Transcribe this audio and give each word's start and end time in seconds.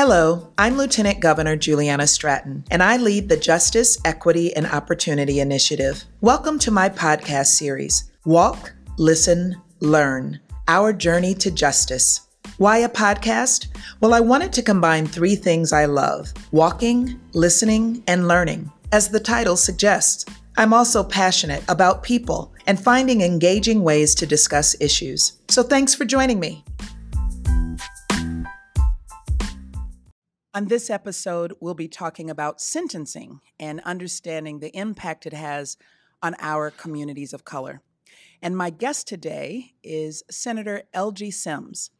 Hello, 0.00 0.52
I'm 0.56 0.76
Lieutenant 0.76 1.18
Governor 1.18 1.56
Juliana 1.56 2.06
Stratton, 2.06 2.62
and 2.70 2.84
I 2.84 2.98
lead 2.98 3.28
the 3.28 3.36
Justice, 3.36 3.98
Equity, 4.04 4.54
and 4.54 4.64
Opportunity 4.64 5.40
Initiative. 5.40 6.04
Welcome 6.20 6.60
to 6.60 6.70
my 6.70 6.88
podcast 6.88 7.46
series 7.46 8.08
Walk, 8.24 8.74
Listen, 8.96 9.60
Learn 9.80 10.38
Our 10.68 10.92
Journey 10.92 11.34
to 11.34 11.50
Justice. 11.50 12.28
Why 12.58 12.78
a 12.78 12.88
podcast? 12.88 13.76
Well, 14.00 14.14
I 14.14 14.20
wanted 14.20 14.52
to 14.52 14.62
combine 14.62 15.04
three 15.04 15.34
things 15.34 15.72
I 15.72 15.86
love 15.86 16.32
walking, 16.52 17.20
listening, 17.32 18.04
and 18.06 18.28
learning, 18.28 18.70
as 18.92 19.08
the 19.08 19.18
title 19.18 19.56
suggests. 19.56 20.24
I'm 20.56 20.72
also 20.72 21.02
passionate 21.02 21.64
about 21.68 22.04
people 22.04 22.54
and 22.68 22.78
finding 22.78 23.20
engaging 23.20 23.82
ways 23.82 24.14
to 24.14 24.26
discuss 24.26 24.80
issues. 24.80 25.38
So 25.48 25.64
thanks 25.64 25.92
for 25.92 26.04
joining 26.04 26.38
me. 26.38 26.62
On 30.54 30.64
this 30.64 30.88
episode, 30.88 31.52
we'll 31.60 31.74
be 31.74 31.88
talking 31.88 32.30
about 32.30 32.58
sentencing 32.58 33.40
and 33.60 33.82
understanding 33.82 34.60
the 34.60 34.74
impact 34.74 35.26
it 35.26 35.34
has 35.34 35.76
on 36.22 36.34
our 36.38 36.70
communities 36.70 37.34
of 37.34 37.44
color. 37.44 37.82
And 38.40 38.56
my 38.56 38.70
guest 38.70 39.06
today 39.06 39.74
is 39.84 40.22
Senator 40.30 40.84
Elgie 40.94 41.34
Sims. 41.34 41.90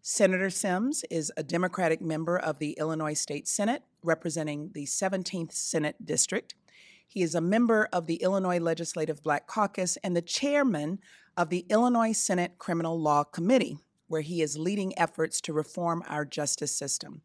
Senator 0.00 0.48
Sims 0.48 1.04
is 1.10 1.32
a 1.36 1.42
Democratic 1.42 2.00
member 2.00 2.38
of 2.38 2.60
the 2.60 2.76
Illinois 2.78 3.14
State 3.14 3.48
Senate, 3.48 3.82
representing 4.04 4.70
the 4.74 4.84
17th 4.84 5.52
Senate 5.52 5.96
District. 6.06 6.54
He 7.04 7.22
is 7.22 7.34
a 7.34 7.40
member 7.40 7.88
of 7.92 8.06
the 8.06 8.22
Illinois 8.22 8.60
Legislative 8.60 9.24
Black 9.24 9.48
Caucus 9.48 9.98
and 10.04 10.14
the 10.14 10.22
chairman 10.22 11.00
of 11.36 11.50
the 11.50 11.66
Illinois 11.68 12.12
Senate 12.12 12.58
Criminal 12.58 12.98
Law 13.00 13.24
Committee, 13.24 13.78
where 14.06 14.20
he 14.20 14.40
is 14.40 14.56
leading 14.56 14.96
efforts 14.96 15.40
to 15.40 15.52
reform 15.52 16.04
our 16.06 16.24
justice 16.24 16.74
system. 16.74 17.22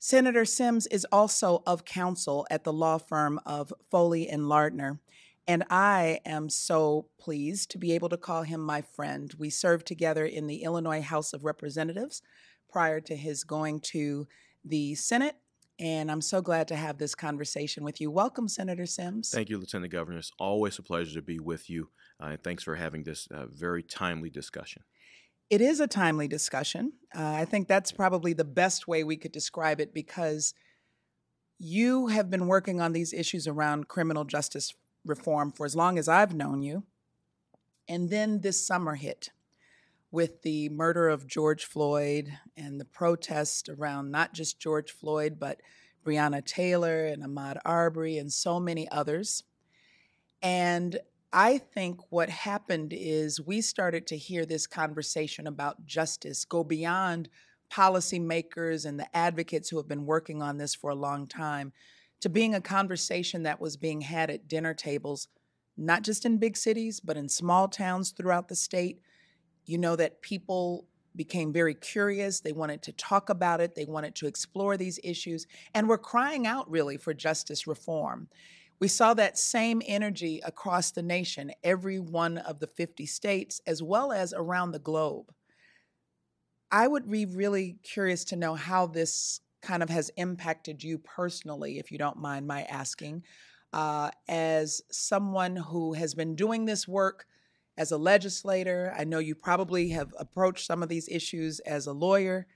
Senator 0.00 0.44
Sims 0.44 0.86
is 0.86 1.04
also 1.10 1.62
of 1.66 1.84
counsel 1.84 2.46
at 2.50 2.62
the 2.62 2.72
law 2.72 2.98
firm 2.98 3.40
of 3.44 3.72
Foley 3.90 4.28
and 4.28 4.48
Lardner, 4.48 5.00
and 5.46 5.64
I 5.70 6.20
am 6.24 6.48
so 6.48 7.08
pleased 7.18 7.72
to 7.72 7.78
be 7.78 7.92
able 7.92 8.08
to 8.10 8.16
call 8.16 8.44
him 8.44 8.60
my 8.60 8.80
friend. 8.80 9.34
We 9.38 9.50
served 9.50 9.86
together 9.88 10.24
in 10.24 10.46
the 10.46 10.62
Illinois 10.62 11.02
House 11.02 11.32
of 11.32 11.44
Representatives 11.44 12.22
prior 12.70 13.00
to 13.00 13.16
his 13.16 13.42
going 13.42 13.80
to 13.80 14.28
the 14.64 14.94
Senate 14.94 15.34
and 15.80 16.10
I'm 16.10 16.20
so 16.20 16.40
glad 16.40 16.66
to 16.68 16.76
have 16.76 16.98
this 16.98 17.14
conversation 17.14 17.84
with 17.84 18.00
you. 18.00 18.10
Welcome, 18.10 18.48
Senator 18.48 18.86
Sims. 18.86 19.30
Thank 19.30 19.48
you, 19.48 19.58
Lieutenant 19.58 19.92
Governor. 19.92 20.18
It's 20.18 20.32
always 20.38 20.78
a 20.78 20.82
pleasure 20.82 21.14
to 21.14 21.22
be 21.22 21.38
with 21.38 21.70
you, 21.70 21.90
uh, 22.20 22.26
and 22.26 22.42
thanks 22.42 22.64
for 22.64 22.74
having 22.74 23.04
this 23.04 23.28
uh, 23.30 23.46
very 23.46 23.82
timely 23.82 24.28
discussion. 24.28 24.82
It 25.50 25.60
is 25.62 25.80
a 25.80 25.86
timely 25.86 26.28
discussion. 26.28 26.92
Uh, 27.14 27.24
I 27.24 27.44
think 27.46 27.68
that's 27.68 27.90
probably 27.90 28.34
the 28.34 28.44
best 28.44 28.86
way 28.86 29.02
we 29.02 29.16
could 29.16 29.32
describe 29.32 29.80
it 29.80 29.94
because 29.94 30.52
you 31.58 32.08
have 32.08 32.30
been 32.30 32.46
working 32.46 32.80
on 32.80 32.92
these 32.92 33.14
issues 33.14 33.48
around 33.48 33.88
criminal 33.88 34.24
justice 34.24 34.74
reform 35.06 35.52
for 35.52 35.64
as 35.64 35.74
long 35.74 35.98
as 35.98 36.06
I've 36.06 36.34
known 36.34 36.62
you. 36.62 36.84
And 37.88 38.10
then 38.10 38.42
this 38.42 38.64
summer 38.64 38.94
hit 38.94 39.30
with 40.10 40.42
the 40.42 40.68
murder 40.68 41.08
of 41.08 41.26
George 41.26 41.64
Floyd 41.64 42.30
and 42.56 42.78
the 42.78 42.84
protest 42.84 43.68
around 43.68 44.10
not 44.10 44.34
just 44.34 44.60
George 44.60 44.92
Floyd, 44.92 45.38
but 45.38 45.60
Breonna 46.04 46.44
Taylor 46.44 47.06
and 47.06 47.22
Ahmaud 47.22 47.58
Arbery 47.64 48.18
and 48.18 48.32
so 48.32 48.60
many 48.60 48.88
others. 48.90 49.44
And 50.42 50.98
I 51.32 51.58
think 51.58 52.00
what 52.10 52.30
happened 52.30 52.92
is 52.94 53.40
we 53.40 53.60
started 53.60 54.06
to 54.08 54.16
hear 54.16 54.46
this 54.46 54.66
conversation 54.66 55.46
about 55.46 55.84
justice 55.84 56.44
go 56.44 56.64
beyond 56.64 57.28
policymakers 57.70 58.86
and 58.86 58.98
the 58.98 59.14
advocates 59.14 59.68
who 59.68 59.76
have 59.76 59.88
been 59.88 60.06
working 60.06 60.40
on 60.40 60.56
this 60.56 60.74
for 60.74 60.90
a 60.90 60.94
long 60.94 61.26
time 61.26 61.72
to 62.20 62.30
being 62.30 62.54
a 62.54 62.60
conversation 62.60 63.42
that 63.42 63.60
was 63.60 63.76
being 63.76 64.00
had 64.00 64.30
at 64.30 64.48
dinner 64.48 64.72
tables, 64.72 65.28
not 65.76 66.02
just 66.02 66.24
in 66.24 66.38
big 66.38 66.56
cities, 66.56 66.98
but 66.98 67.16
in 67.16 67.28
small 67.28 67.68
towns 67.68 68.10
throughout 68.10 68.48
the 68.48 68.56
state 68.56 69.00
you 69.66 69.78
know 69.78 69.96
that 69.96 70.22
people 70.22 70.86
became 71.14 71.52
very 71.52 71.74
curious. 71.74 72.40
They 72.40 72.52
wanted 72.52 72.82
to 72.84 72.92
talk 72.92 73.28
about 73.28 73.60
it, 73.60 73.74
they 73.74 73.84
wanted 73.84 74.14
to 74.16 74.26
explore 74.26 74.76
these 74.76 74.98
issues, 75.04 75.46
and 75.74 75.88
were 75.88 75.98
crying 75.98 76.46
out 76.46 76.70
really 76.70 76.96
for 76.96 77.12
justice 77.14 77.66
reform. 77.66 78.28
We 78.80 78.88
saw 78.88 79.14
that 79.14 79.38
same 79.38 79.82
energy 79.86 80.40
across 80.44 80.90
the 80.92 81.02
nation, 81.02 81.52
every 81.64 81.98
one 81.98 82.38
of 82.38 82.60
the 82.60 82.66
50 82.66 83.06
states, 83.06 83.60
as 83.66 83.82
well 83.82 84.12
as 84.12 84.32
around 84.32 84.70
the 84.70 84.78
globe. 84.78 85.32
I 86.70 86.86
would 86.86 87.10
be 87.10 87.26
really 87.26 87.78
curious 87.82 88.24
to 88.26 88.36
know 88.36 88.54
how 88.54 88.86
this 88.86 89.40
kind 89.62 89.82
of 89.82 89.88
has 89.90 90.10
impacted 90.16 90.84
you 90.84 90.98
personally, 90.98 91.78
if 91.78 91.90
you 91.90 91.98
don't 91.98 92.18
mind 92.18 92.46
my 92.46 92.62
asking, 92.64 93.24
uh, 93.72 94.10
as 94.28 94.82
someone 94.90 95.56
who 95.56 95.94
has 95.94 96.14
been 96.14 96.36
doing 96.36 96.64
this 96.64 96.86
work 96.86 97.26
as 97.76 97.92
a 97.92 97.96
legislator. 97.96 98.94
I 98.96 99.04
know 99.04 99.18
you 99.18 99.34
probably 99.34 99.90
have 99.90 100.12
approached 100.18 100.66
some 100.66 100.82
of 100.82 100.88
these 100.88 101.08
issues 101.08 101.60
as 101.60 101.86
a 101.86 101.92
lawyer. 101.92 102.46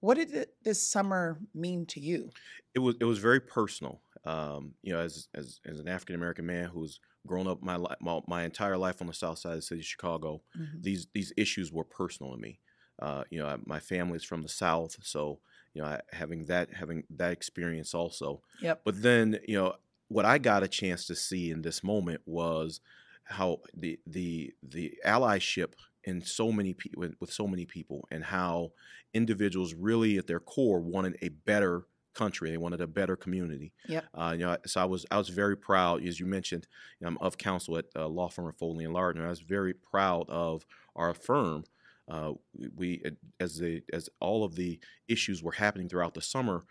What 0.00 0.16
did 0.16 0.48
this 0.62 0.86
summer 0.86 1.38
mean 1.54 1.86
to 1.86 2.00
you? 2.00 2.30
It 2.74 2.78
was 2.78 2.94
it 3.00 3.04
was 3.04 3.18
very 3.18 3.40
personal. 3.40 4.00
Um, 4.24 4.74
you 4.82 4.92
know, 4.92 5.00
as 5.00 5.28
as 5.34 5.60
as 5.66 5.80
an 5.80 5.88
African 5.88 6.14
American 6.14 6.46
man 6.46 6.68
who's 6.68 7.00
grown 7.26 7.46
up 7.46 7.62
my, 7.62 7.78
my, 8.00 8.20
my 8.26 8.44
entire 8.44 8.76
life 8.76 9.00
on 9.00 9.06
the 9.06 9.14
South 9.14 9.38
Side 9.38 9.52
of 9.52 9.58
the 9.58 9.62
city 9.62 9.80
of 9.80 9.86
Chicago, 9.86 10.42
mm-hmm. 10.58 10.80
these 10.80 11.06
these 11.14 11.32
issues 11.36 11.72
were 11.72 11.84
personal 11.84 12.34
to 12.34 12.40
me. 12.40 12.60
Uh, 13.00 13.24
you 13.30 13.38
know, 13.38 13.46
I, 13.46 13.56
my 13.64 13.80
family 13.80 14.16
is 14.16 14.24
from 14.24 14.42
the 14.42 14.48
South, 14.48 14.96
so 15.02 15.40
you 15.74 15.82
know, 15.82 15.88
I, 15.88 16.00
having 16.12 16.46
that 16.46 16.74
having 16.74 17.04
that 17.16 17.32
experience 17.32 17.94
also. 17.94 18.42
Yep. 18.60 18.82
But 18.84 19.02
then, 19.02 19.38
you 19.46 19.56
know, 19.56 19.74
what 20.08 20.24
I 20.24 20.38
got 20.38 20.62
a 20.62 20.68
chance 20.68 21.06
to 21.06 21.14
see 21.14 21.50
in 21.50 21.62
this 21.62 21.82
moment 21.82 22.20
was 22.26 22.80
how 23.24 23.60
the 23.74 23.98
the 24.06 24.52
the 24.62 24.94
allyship 25.06 25.72
in 26.04 26.22
so 26.22 26.50
many 26.50 26.74
people 26.74 27.00
with, 27.00 27.14
with 27.20 27.32
so 27.32 27.46
many 27.46 27.64
people 27.64 28.06
and 28.10 28.24
how 28.24 28.72
individuals 29.12 29.74
really 29.74 30.18
at 30.18 30.26
their 30.26 30.40
core 30.40 30.80
wanted 30.80 31.16
a 31.22 31.28
better 31.28 31.84
country. 32.14 32.50
They 32.50 32.56
wanted 32.56 32.80
a 32.80 32.86
better 32.86 33.16
community. 33.16 33.72
Yeah. 33.88 34.02
Uh, 34.14 34.34
you 34.36 34.44
know, 34.44 34.56
so 34.66 34.80
I 34.80 34.84
was 34.84 35.06
I 35.10 35.18
was 35.18 35.28
very 35.28 35.56
proud, 35.56 36.04
as 36.06 36.20
you 36.20 36.26
mentioned, 36.26 36.66
you 37.00 37.04
know, 37.04 37.08
I'm 37.08 37.18
of 37.18 37.38
counsel 37.38 37.78
at 37.78 37.86
uh, 37.96 38.08
law 38.08 38.28
firm 38.28 38.48
of 38.48 38.56
Foley 38.56 38.84
and 38.84 38.94
Lardner. 38.94 39.26
I 39.26 39.30
was 39.30 39.40
very 39.40 39.74
proud 39.74 40.28
of 40.28 40.66
our 40.96 41.14
firm. 41.14 41.64
Uh, 42.08 42.32
we, 42.74 43.02
as 43.38 43.58
the 43.58 43.82
as 43.92 44.08
all 44.20 44.44
of 44.44 44.56
the 44.56 44.80
issues 45.08 45.42
were 45.42 45.52
happening 45.52 45.88
throughout 45.88 46.14
the 46.14 46.22
summer, 46.22 46.64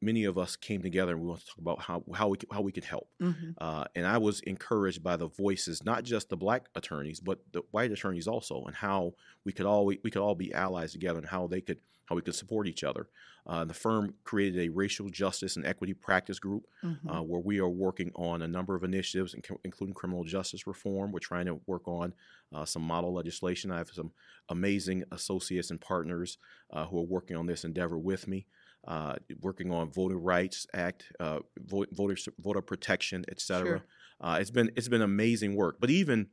many 0.00 0.24
of 0.24 0.38
us 0.38 0.54
came 0.54 0.82
together 0.82 1.12
and 1.12 1.20
we 1.22 1.28
want 1.28 1.40
to 1.40 1.46
talk 1.46 1.58
about 1.58 1.80
how 1.80 2.04
how 2.14 2.28
we 2.28 2.36
could, 2.36 2.48
how 2.52 2.60
we 2.60 2.72
could 2.72 2.84
help. 2.84 3.08
Mm-hmm. 3.20 3.50
Uh, 3.58 3.84
and 3.94 4.06
I 4.06 4.18
was 4.18 4.40
encouraged 4.40 5.02
by 5.02 5.16
the 5.16 5.28
voices, 5.28 5.84
not 5.84 6.04
just 6.04 6.28
the 6.28 6.36
black 6.36 6.66
attorneys, 6.74 7.20
but 7.20 7.40
the 7.52 7.62
white 7.70 7.90
attorneys 7.90 8.28
also, 8.28 8.64
and 8.64 8.74
how 8.74 9.14
we 9.44 9.52
could 9.52 9.66
all 9.66 9.86
we, 9.86 9.98
we 10.04 10.10
could 10.10 10.22
all 10.22 10.34
be 10.34 10.52
allies 10.52 10.92
together, 10.92 11.18
and 11.18 11.28
how 11.28 11.46
they 11.46 11.60
could 11.60 11.78
how 12.06 12.16
we 12.16 12.22
could 12.22 12.34
support 12.34 12.66
each 12.66 12.84
other. 12.84 13.08
Uh, 13.46 13.64
the 13.64 13.74
firm 13.74 14.14
created 14.24 14.60
a 14.60 14.68
racial 14.68 15.08
justice 15.08 15.56
and 15.56 15.66
equity 15.66 15.94
practice 15.94 16.38
group 16.38 16.64
mm-hmm. 16.84 17.08
uh, 17.08 17.22
where 17.22 17.40
we 17.40 17.58
are 17.58 17.68
working 17.68 18.12
on 18.14 18.42
a 18.42 18.48
number 18.48 18.74
of 18.74 18.84
initiatives, 18.84 19.34
including 19.64 19.94
criminal 19.94 20.24
justice 20.24 20.66
reform. 20.66 21.10
We're 21.10 21.18
trying 21.18 21.46
to 21.46 21.60
work 21.66 21.88
on 21.88 22.12
uh, 22.54 22.64
some 22.64 22.82
model 22.82 23.12
legislation. 23.12 23.72
I 23.72 23.78
have 23.78 23.90
some 23.90 24.12
amazing 24.48 25.04
associates 25.10 25.70
and 25.70 25.80
partners 25.80 26.38
uh, 26.72 26.86
who 26.86 26.98
are 26.98 27.06
working 27.06 27.36
on 27.36 27.46
this 27.46 27.64
endeavor 27.64 27.98
with 27.98 28.28
me 28.28 28.46
uh, 28.86 29.14
working 29.40 29.72
on 29.72 29.90
Voter 29.90 30.18
Rights 30.18 30.66
Act, 30.74 31.12
uh, 31.20 31.40
voter 31.58 32.16
voter 32.38 32.62
protection, 32.62 33.24
et 33.28 33.40
cetera. 33.40 33.78
Sure. 33.78 33.82
Uh, 34.20 34.38
it's 34.40 34.50
been 34.50 34.70
it's 34.76 34.88
been 34.88 35.02
amazing 35.02 35.54
work. 35.54 35.76
But 35.80 35.90
even 35.90 36.28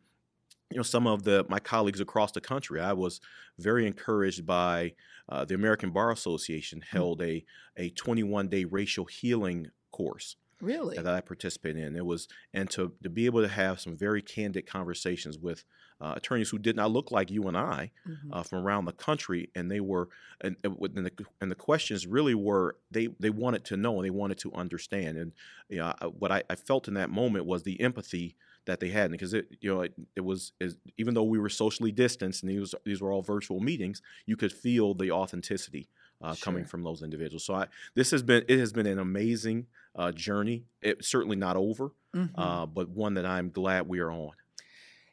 you 0.71 0.77
know 0.77 0.83
some 0.83 1.07
of 1.07 1.23
the 1.23 1.45
my 1.49 1.59
colleagues 1.59 1.99
across 1.99 2.31
the 2.31 2.41
country, 2.41 2.79
I 2.79 2.93
was 2.93 3.19
very 3.57 3.87
encouraged 3.87 4.45
by 4.45 4.93
uh, 5.27 5.45
the 5.45 5.55
American 5.55 5.91
Bar 5.91 6.11
Association 6.11 6.81
hmm. 6.81 6.97
held 6.97 7.19
mm-hmm. 7.19 7.81
a 7.81 7.85
a 7.85 7.89
21 7.91 8.47
day 8.49 8.65
racial 8.65 9.05
healing 9.05 9.67
course 9.91 10.35
really 10.61 10.95
that 10.95 11.07
I 11.07 11.21
participated 11.21 11.83
in. 11.83 11.95
It 11.95 12.05
was 12.05 12.27
and 12.53 12.69
to 12.71 12.93
to 13.03 13.09
be 13.09 13.25
able 13.25 13.41
to 13.41 13.47
have 13.47 13.79
some 13.79 13.95
very 13.97 14.21
candid 14.21 14.65
conversations 14.67 15.37
with 15.37 15.63
uh, 16.01 16.13
attorneys 16.15 16.49
who 16.49 16.57
did 16.57 16.75
not 16.75 16.91
look 16.91 17.11
like 17.11 17.29
you 17.29 17.47
and 17.47 17.57
I 17.57 17.91
mm-hmm. 18.07 18.33
uh, 18.33 18.43
from 18.43 18.65
around 18.65 18.85
the 18.85 18.93
country, 18.93 19.49
and 19.55 19.69
they 19.69 19.79
were 19.79 20.09
and, 20.41 20.55
and, 20.63 20.75
the, 20.77 21.11
and 21.41 21.51
the 21.51 21.55
questions 21.55 22.07
really 22.07 22.35
were 22.35 22.77
they 22.91 23.09
they 23.19 23.29
wanted 23.29 23.65
to 23.65 23.77
know 23.77 23.95
and 23.95 24.05
they 24.05 24.11
wanted 24.11 24.37
to 24.39 24.53
understand, 24.53 25.17
and 25.17 25.31
you 25.67 25.79
know, 25.79 25.93
what 26.17 26.31
I, 26.31 26.43
I 26.49 26.55
felt 26.55 26.87
in 26.87 26.93
that 26.93 27.09
moment 27.09 27.45
was 27.45 27.63
the 27.63 27.79
empathy 27.81 28.35
that 28.65 28.79
they 28.79 28.89
had 28.89 29.11
because 29.11 29.33
it 29.33 29.47
you 29.61 29.73
know 29.73 29.81
it, 29.81 29.93
it 30.15 30.21
was 30.21 30.51
it, 30.59 30.73
even 30.97 31.13
though 31.13 31.23
we 31.23 31.39
were 31.39 31.49
socially 31.49 31.91
distanced 31.91 32.43
and 32.43 32.51
these 32.51 32.75
these 32.85 33.01
were 33.01 33.11
all 33.11 33.21
virtual 33.21 33.59
meetings 33.59 34.01
you 34.25 34.35
could 34.35 34.51
feel 34.51 34.93
the 34.93 35.11
authenticity 35.11 35.87
uh, 36.21 36.33
sure. 36.33 36.43
coming 36.43 36.65
from 36.65 36.83
those 36.83 37.01
individuals 37.01 37.43
so 37.43 37.55
I, 37.55 37.67
this 37.95 38.11
has 38.11 38.21
been 38.21 38.43
it 38.47 38.59
has 38.59 38.71
been 38.71 38.85
an 38.85 38.99
amazing 38.99 39.67
uh, 39.95 40.11
journey 40.11 40.65
it's 40.81 41.07
certainly 41.07 41.35
not 41.35 41.55
over 41.55 41.91
mm-hmm. 42.15 42.39
uh, 42.39 42.65
but 42.65 42.89
one 42.89 43.15
that 43.15 43.25
I'm 43.25 43.49
glad 43.49 43.87
we 43.87 43.99
are 43.99 44.11
on 44.11 44.31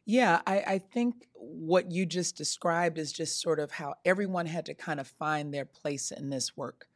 yeah, 0.09 0.41
I, 0.47 0.59
I 0.61 0.79
think 0.79 1.27
what 1.35 1.91
you 1.91 2.07
just 2.07 2.37
described 2.37 2.97
is 2.97 3.13
just 3.13 3.41
sort 3.41 3.59
of 3.59 3.73
how 3.73 3.95
everyone 4.05 4.47
had 4.47 4.67
to 4.67 4.75
kind 4.75 5.01
of 5.01 5.09
find 5.09 5.53
their 5.53 5.65
place 5.65 6.13
in 6.13 6.31
this 6.31 6.57
work. 6.57 6.87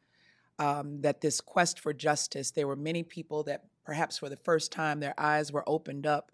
um, 0.61 1.01
that 1.01 1.21
this 1.21 1.41
quest 1.41 1.79
for 1.79 1.91
justice, 1.91 2.51
there 2.51 2.67
were 2.67 2.75
many 2.75 3.01
people 3.01 3.41
that 3.43 3.65
perhaps 3.83 4.17
for 4.17 4.29
the 4.29 4.35
first 4.37 4.71
time 4.71 4.99
their 4.99 5.19
eyes 5.19 5.51
were 5.51 5.67
opened 5.67 6.05
up 6.05 6.31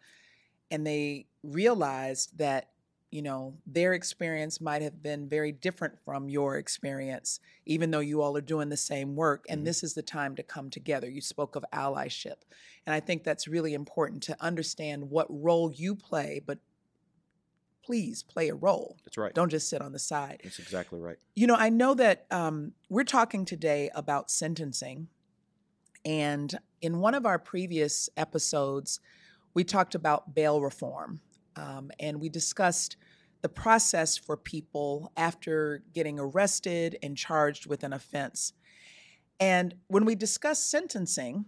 and 0.70 0.86
they 0.86 1.28
realized 1.44 2.38
that 2.38 2.70
you 3.10 3.22
know 3.22 3.54
their 3.66 3.94
experience 3.94 4.60
might 4.60 4.82
have 4.82 5.02
been 5.02 5.30
very 5.30 5.52
different 5.54 5.98
from 6.04 6.28
your 6.30 6.58
experience 6.58 7.40
even 7.66 7.90
though 7.90 8.02
you 8.02 8.22
all 8.22 8.36
are 8.36 8.42
doing 8.42 8.68
the 8.68 8.76
same 8.78 9.16
work 9.16 9.46
and 9.48 9.62
Mhm. 9.62 9.66
this 9.66 9.82
is 9.82 9.94
the 9.94 10.02
time 10.02 10.36
to 10.36 10.44
come 10.44 10.70
together 10.70 11.10
you 11.10 11.22
spoke 11.22 11.56
of 11.56 11.64
allyship 11.72 12.42
and 12.86 12.94
i 12.94 13.00
think 13.00 13.24
that's 13.24 13.48
really 13.48 13.74
important 13.74 14.22
to 14.24 14.36
understand 14.44 15.10
what 15.10 15.26
role 15.30 15.72
you 15.72 15.96
play 15.96 16.42
but 16.46 16.60
please 17.84 18.24
play 18.24 18.50
a 18.50 18.56
role 18.56 18.98
That's 19.06 19.18
right. 19.18 19.34
don't 19.34 19.50
just 19.50 19.70
sit 19.70 19.82
on 19.82 19.94
the 19.94 20.00
side 20.00 20.42
That's 20.44 20.60
exactly 20.60 21.00
right. 21.00 21.18
you 21.36 21.48
know, 21.48 21.56
I 21.56 21.70
know 21.70 21.94
that 21.94 22.26
um, 22.32 22.74
we're 22.90 23.04
talking 23.06 23.46
today 23.46 23.90
about 23.96 24.30
sentencing. 24.30 25.08
And 26.06 26.58
in 26.82 27.00
one 27.00 27.16
of 27.16 27.26
our 27.26 27.40
previous 27.40 28.10
episodes, 28.18 29.00
we 29.54 29.64
talked 29.64 29.96
about 29.96 30.36
bail 30.36 30.62
reform. 30.62 31.22
Um, 31.56 31.92
and 32.00 32.22
we 32.22 32.30
discussed 32.30 32.98
the 33.42 33.50
process 33.50 34.18
for 34.18 34.38
people 34.38 35.12
after 35.18 35.84
getting 35.94 36.20
arrested 36.20 36.98
and 37.02 37.18
charged 37.18 37.66
with 37.66 37.84
an 37.84 37.94
offense. 37.94 38.54
And 39.40 39.76
when 39.88 40.06
we 40.06 40.16
discuss 40.16 40.64
sentencing, 40.64 41.46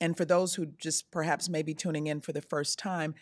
and 0.00 0.16
for 0.16 0.24
those 0.24 0.54
who 0.54 0.66
just 0.66 1.10
perhaps 1.10 1.48
may 1.48 1.62
be 1.62 1.74
tuning 1.74 2.06
in 2.06 2.20
for 2.20 2.32
the 2.32 2.42
first 2.42 2.78
time, 2.78 3.14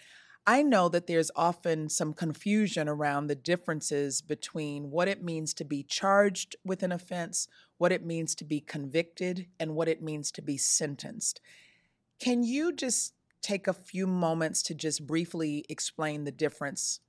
I 0.46 0.62
know 0.62 0.88
that 0.88 1.06
there's 1.06 1.30
often 1.36 1.88
some 1.88 2.14
confusion 2.14 2.88
around 2.88 3.26
the 3.26 3.34
differences 3.34 4.22
between 4.22 4.90
what 4.90 5.06
it 5.06 5.22
means 5.22 5.52
to 5.54 5.64
be 5.64 5.82
charged 5.82 6.56
with 6.64 6.82
an 6.82 6.92
offense, 6.92 7.46
what 7.80 7.92
it 7.92 8.04
means 8.04 8.34
to 8.34 8.44
be 8.44 8.60
convicted, 8.60 9.48
and 9.58 9.74
what 9.74 9.88
it 9.88 10.02
means 10.02 10.30
to 10.30 10.42
be 10.42 10.58
sentenced. 10.58 11.40
Can 12.20 12.42
you 12.42 12.74
just 12.74 13.14
take 13.42 13.66
a 13.66 13.72
few 13.72 14.06
moments 14.06 14.62
to 14.64 14.74
just 14.74 15.06
briefly 15.06 15.64
explain 15.70 16.24
the 16.24 16.32
difference? 16.32 17.00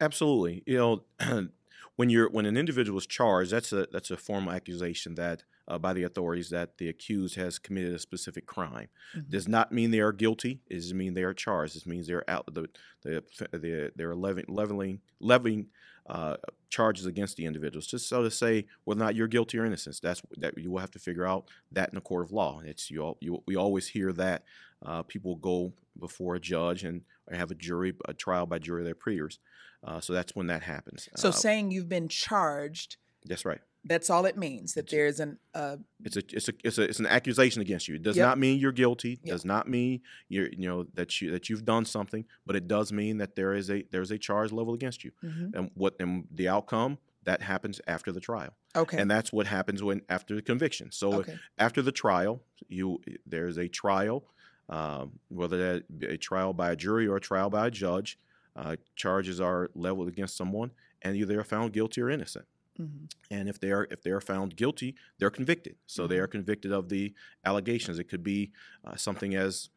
Absolutely. 0.00 0.62
You 0.66 0.76
know, 1.20 1.48
when 1.96 2.10
you're 2.10 2.30
when 2.30 2.46
an 2.46 2.56
individual 2.56 2.98
is 2.98 3.06
charged, 3.06 3.50
that's 3.50 3.72
a 3.72 3.86
that's 3.90 4.10
a 4.10 4.16
formal 4.16 4.52
accusation 4.52 5.14
that 5.14 5.44
uh, 5.68 5.78
by 5.78 5.92
the 5.92 6.02
authorities 6.02 6.50
that 6.50 6.78
the 6.78 6.88
accused 6.88 7.36
has 7.36 7.58
committed 7.58 7.94
a 7.94 7.98
specific 7.98 8.46
crime. 8.46 8.88
Mhm. 9.14 9.28
Does 9.28 9.48
not 9.48 9.72
mean 9.72 9.90
they 9.90 10.00
are 10.00 10.12
guilty. 10.12 10.62
It 10.66 10.74
doesn't 10.74 10.96
mean 10.96 11.14
they 11.14 11.24
are 11.24 11.34
charged. 11.34 11.76
This 11.76 11.86
means 11.86 12.06
they're 12.06 12.28
out 12.28 12.46
the 12.52 12.68
the 13.02 13.24
the 13.52 13.92
they're 13.96 14.14
leveling 14.14 14.46
leveling 14.48 15.00
levying 15.20 15.68
uh, 16.10 16.36
charges 16.68 17.06
against 17.06 17.36
the 17.36 17.46
individuals. 17.46 17.86
Just 17.86 18.08
so 18.08 18.22
to 18.22 18.30
say 18.30 18.66
whether 18.84 19.00
or 19.00 19.04
not 19.04 19.14
you're 19.14 19.28
guilty 19.28 19.58
or 19.58 19.64
innocent. 19.64 19.98
That's 20.02 20.20
that 20.38 20.58
you 20.58 20.70
will 20.70 20.80
have 20.80 20.90
to 20.90 20.98
figure 20.98 21.24
out 21.26 21.46
that 21.72 21.88
in 21.90 21.94
the 21.94 22.00
court 22.00 22.24
of 22.24 22.32
law. 22.32 22.60
It's 22.64 22.90
you. 22.90 23.00
all- 23.02 23.18
you 23.20 23.42
we 23.46 23.56
always 23.56 23.86
hear 23.88 24.12
that 24.14 24.42
uh, 24.84 25.02
people 25.04 25.36
go 25.36 25.72
before 25.98 26.34
a 26.34 26.40
judge 26.40 26.84
and 26.84 27.02
have 27.30 27.50
a 27.50 27.54
jury 27.54 27.94
a 28.08 28.12
trial 28.14 28.46
by 28.46 28.58
jury 28.58 28.80
of 28.82 28.86
their 28.86 28.94
peers. 28.94 29.38
Uh, 29.84 30.00
so 30.00 30.12
that's 30.12 30.34
when 30.34 30.46
that 30.48 30.62
happens. 30.62 31.08
So, 31.16 31.28
Uh, 31.28 31.32
saying 31.32 31.70
you've 31.70 31.88
been 31.88 32.08
charged, 32.08 32.96
that's 33.24 33.44
right. 33.44 33.60
That's 33.84 34.10
all 34.10 34.26
it 34.26 34.36
means 34.36 34.74
that 34.74 34.90
there's 34.90 35.20
an, 35.20 35.38
uh, 35.54 35.76
It's 36.04 36.16
a 36.16 36.22
it's 36.32 36.48
a 36.48 36.52
it's 36.62 36.78
a 36.78 36.82
it's 36.82 36.98
an 37.00 37.06
accusation 37.06 37.62
against 37.62 37.88
you. 37.88 37.94
It 37.94 38.02
does 38.02 38.16
Yep. 38.16 38.26
not 38.26 38.38
mean 38.38 38.58
you're 38.58 38.72
guilty. 38.72 39.18
Yep. 39.22 39.32
Does 39.32 39.44
not 39.44 39.68
mean 39.68 40.02
you're 40.28 40.48
you 40.48 40.68
know 40.68 40.84
that 40.94 41.20
you 41.20 41.30
that 41.30 41.48
you've 41.48 41.64
done 41.64 41.84
something, 41.84 42.24
but 42.46 42.56
it 42.56 42.68
does 42.68 42.92
mean 42.92 43.18
that 43.18 43.36
there 43.36 43.54
is 43.54 43.70
a 43.70 43.84
there's 43.90 44.10
a 44.10 44.18
charge 44.18 44.52
level 44.52 44.74
against 44.74 45.02
you. 45.04 45.12
mhm. 45.24 45.54
And 45.54 45.70
what 45.74 45.94
and 45.98 46.26
the 46.30 46.48
outcome 46.48 46.98
that 47.24 47.42
happens 47.42 47.80
after 47.86 48.12
the 48.12 48.20
trial. 48.20 48.54
okay. 48.74 48.98
And 48.98 49.10
that's 49.10 49.32
what 49.32 49.46
happens 49.46 49.82
when 49.82 50.00
after 50.08 50.34
the 50.34 50.42
conviction. 50.42 50.90
So 50.90 51.14
okay. 51.20 51.38
after 51.58 51.82
the 51.82 51.92
trial, 51.92 52.42
you 52.68 53.00
there's 53.26 53.58
a 53.58 53.68
trial, 53.68 54.24
um, 54.68 55.18
whether 55.28 55.56
that 55.58 55.98
be 55.98 56.06
a 56.06 56.16
trial 56.18 56.52
by 56.52 56.70
a 56.72 56.76
jury 56.76 57.06
or 57.06 57.16
a 57.16 57.20
trial 57.20 57.50
by 57.50 57.66
a 57.66 57.70
judge. 57.70 58.18
Uh, 58.56 58.74
charges 58.96 59.40
are 59.40 59.70
leveled 59.74 60.08
against 60.08 60.36
someone, 60.36 60.72
and 61.02 61.16
either 61.16 61.34
they're 61.34 61.44
found 61.44 61.72
guilty 61.72 62.00
or 62.00 62.10
innocent. 62.10 62.44
Mhm. 62.78 63.10
And 63.30 63.48
if 63.48 63.58
they 63.60 63.70
are 63.72 63.86
if 63.90 64.02
they 64.02 64.10
are 64.10 64.20
found 64.20 64.56
guilty, 64.56 64.96
they're 65.18 65.30
convicted. 65.30 65.76
So 65.86 66.06
they 66.06 66.16
Mhm. 66.16 66.22
are 66.22 66.26
convicted 66.26 66.72
of 66.72 66.88
the 66.88 67.14
allegations. 67.44 67.98
It 67.98 68.04
could 68.04 68.22
be 68.22 68.52
uh, 68.84 68.96
something 68.96 69.34
as 69.34 69.70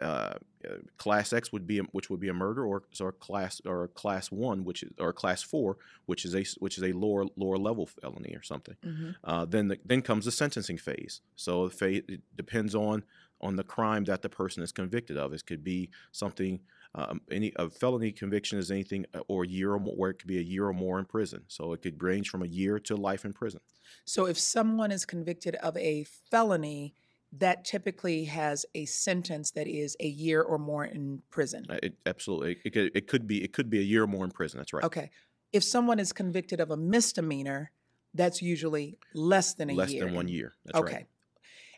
uh, 0.00 0.34
uh, 0.68 0.78
class 0.96 1.32
X 1.32 1.52
would 1.52 1.64
be 1.64 1.78
a, 1.78 1.84
which 1.92 2.10
would 2.10 2.18
be 2.18 2.28
a 2.28 2.34
murder, 2.34 2.64
or 2.66 2.82
or 3.00 3.12
class 3.12 3.60
or 3.64 3.86
class 3.88 4.32
one, 4.32 4.64
which 4.64 4.82
is 4.82 4.90
or 4.98 5.12
class 5.12 5.42
four, 5.42 5.78
which 6.06 6.24
is 6.24 6.34
a 6.34 6.44
which 6.58 6.76
is 6.76 6.82
a 6.82 6.92
lower 6.92 7.26
lower 7.36 7.56
level 7.56 7.86
felony 7.86 8.34
or 8.34 8.42
something. 8.42 8.76
Mhm. 8.84 9.14
Uh, 9.22 9.44
then 9.44 9.68
the, 9.68 9.78
then 9.84 10.02
comes 10.02 10.24
the 10.24 10.32
sentencing 10.32 10.78
phase. 10.78 11.20
So 11.36 11.68
the 11.68 11.74
phase 11.74 12.02
it 12.08 12.22
depends 12.36 12.74
on 12.74 13.04
on 13.40 13.56
the 13.56 13.64
crime 13.64 14.04
that 14.04 14.22
the 14.22 14.28
person 14.28 14.62
is 14.62 14.72
convicted 14.72 15.16
of. 15.16 15.32
It 15.32 15.46
could 15.46 15.62
be 15.62 15.90
something 16.10 16.60
um, 16.94 17.20
any 17.30 17.52
a 17.56 17.70
felony 17.70 18.12
conviction 18.12 18.58
is 18.58 18.70
anything 18.70 19.06
uh, 19.14 19.20
or 19.28 19.44
a 19.44 19.48
year 19.48 19.72
or 19.72 19.80
more, 19.80 19.94
where 19.96 20.10
it 20.10 20.18
could 20.18 20.28
be 20.28 20.38
a 20.38 20.42
year 20.42 20.66
or 20.66 20.74
more 20.74 20.98
in 20.98 21.04
prison. 21.06 21.42
So 21.48 21.72
it 21.72 21.82
could 21.82 22.02
range 22.02 22.28
from 22.28 22.42
a 22.42 22.46
year 22.46 22.78
to 22.80 22.96
life 22.96 23.24
in 23.24 23.32
prison. 23.32 23.60
So 24.04 24.26
if 24.26 24.38
someone 24.38 24.90
is 24.92 25.04
convicted 25.04 25.54
of 25.56 25.76
a 25.76 26.04
felony, 26.30 26.94
that 27.32 27.64
typically 27.64 28.24
has 28.24 28.66
a 28.74 28.84
sentence 28.84 29.52
that 29.52 29.66
is 29.66 29.96
a 30.00 30.06
year 30.06 30.42
or 30.42 30.58
more 30.58 30.84
in 30.84 31.22
prison. 31.30 31.64
Uh, 31.70 31.78
It, 31.82 31.94
absolutely, 32.04 32.58
it 32.64 32.70
could 32.70 32.90
it 32.94 33.06
could 33.06 33.26
be 33.26 33.42
it 33.42 33.52
could 33.54 33.70
be 33.70 33.78
a 33.78 33.82
year 33.82 34.02
or 34.04 34.06
more 34.06 34.24
in 34.24 34.30
prison. 34.30 34.58
That's 34.58 34.72
right. 34.74 34.84
Okay. 34.84 35.10
If 35.52 35.64
someone 35.64 35.98
is 35.98 36.12
convicted 36.12 36.60
of 36.60 36.70
a 36.70 36.76
misdemeanor, 36.76 37.70
that's 38.14 38.42
usually 38.42 38.98
less 39.14 39.54
than 39.54 39.70
a 39.70 39.74
Less 39.74 39.92
year. 39.92 40.04
than 40.04 40.14
one 40.14 40.28
year. 40.28 40.54
That's 40.64 40.78
okay. 40.78 40.94
right. 40.94 41.06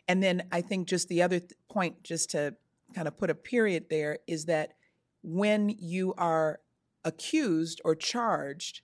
And 0.07 0.21
then 0.21 0.43
I 0.51 0.61
think 0.61 0.87
just 0.87 1.07
the 1.09 1.21
other 1.23 1.39
th- 1.39 1.53
point, 1.69 2.03
just 2.03 2.31
to 2.31 2.55
kind 2.93 3.07
of 3.07 3.17
put 3.17 3.29
a 3.29 3.35
period 3.35 3.85
there, 3.89 4.19
is 4.27 4.45
that 4.45 4.74
when 5.25 5.69
you 5.69 6.13
are 6.17 6.59
accused 7.03 7.81
or 7.83 7.95
charged, 7.95 8.81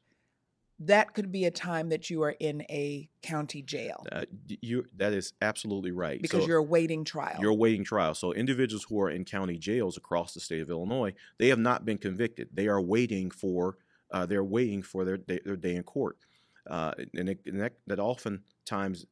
that 0.80 1.14
could 1.14 1.32
be 1.32 1.46
a 1.46 1.52
time 1.52 1.90
that 1.90 2.10
you 2.10 2.24
are 2.24 2.36
in 2.40 2.64
a 2.64 3.08
county 3.22 3.62
jail 3.62 4.04
Uh, 4.12 4.26
you 4.48 4.84
that 4.98 5.14
is 5.14 5.34
absolutely 5.42 5.92
right. 5.92 6.20
because 6.20 6.42
So- 6.42 6.48
you're 6.48 6.58
awaiting 6.58 7.04
trial. 7.06 7.38
You're 7.40 7.52
awaiting 7.52 7.84
trial. 7.84 8.16
So 8.16 8.34
individuals 8.34 8.86
who 8.90 9.00
are 9.02 9.12
in 9.12 9.24
county 9.24 9.58
jails 9.60 9.96
across 9.96 10.34
the 10.34 10.40
state 10.40 10.62
of 10.62 10.72
Illinois, 10.72 11.14
they 11.38 11.50
have 11.50 11.60
not 11.60 11.86
been 11.86 12.00
convicted. 12.00 12.50
They 12.54 12.68
are 12.68 12.82
waiting 12.82 13.30
for 13.30 13.78
uh, 14.10 14.26
they're 14.26 14.44
waiting 14.44 14.82
for 14.82 15.06
their 15.06 15.16
day, 15.18 15.40
their 15.46 15.56
day 15.56 15.76
in 15.76 15.84
court, 15.84 16.18
uh, 16.68 16.94
and, 17.14 17.30
it, 17.30 17.40
and 17.46 17.62
that, 17.62 17.74
that 17.88 17.98
oftentimes 17.98 19.06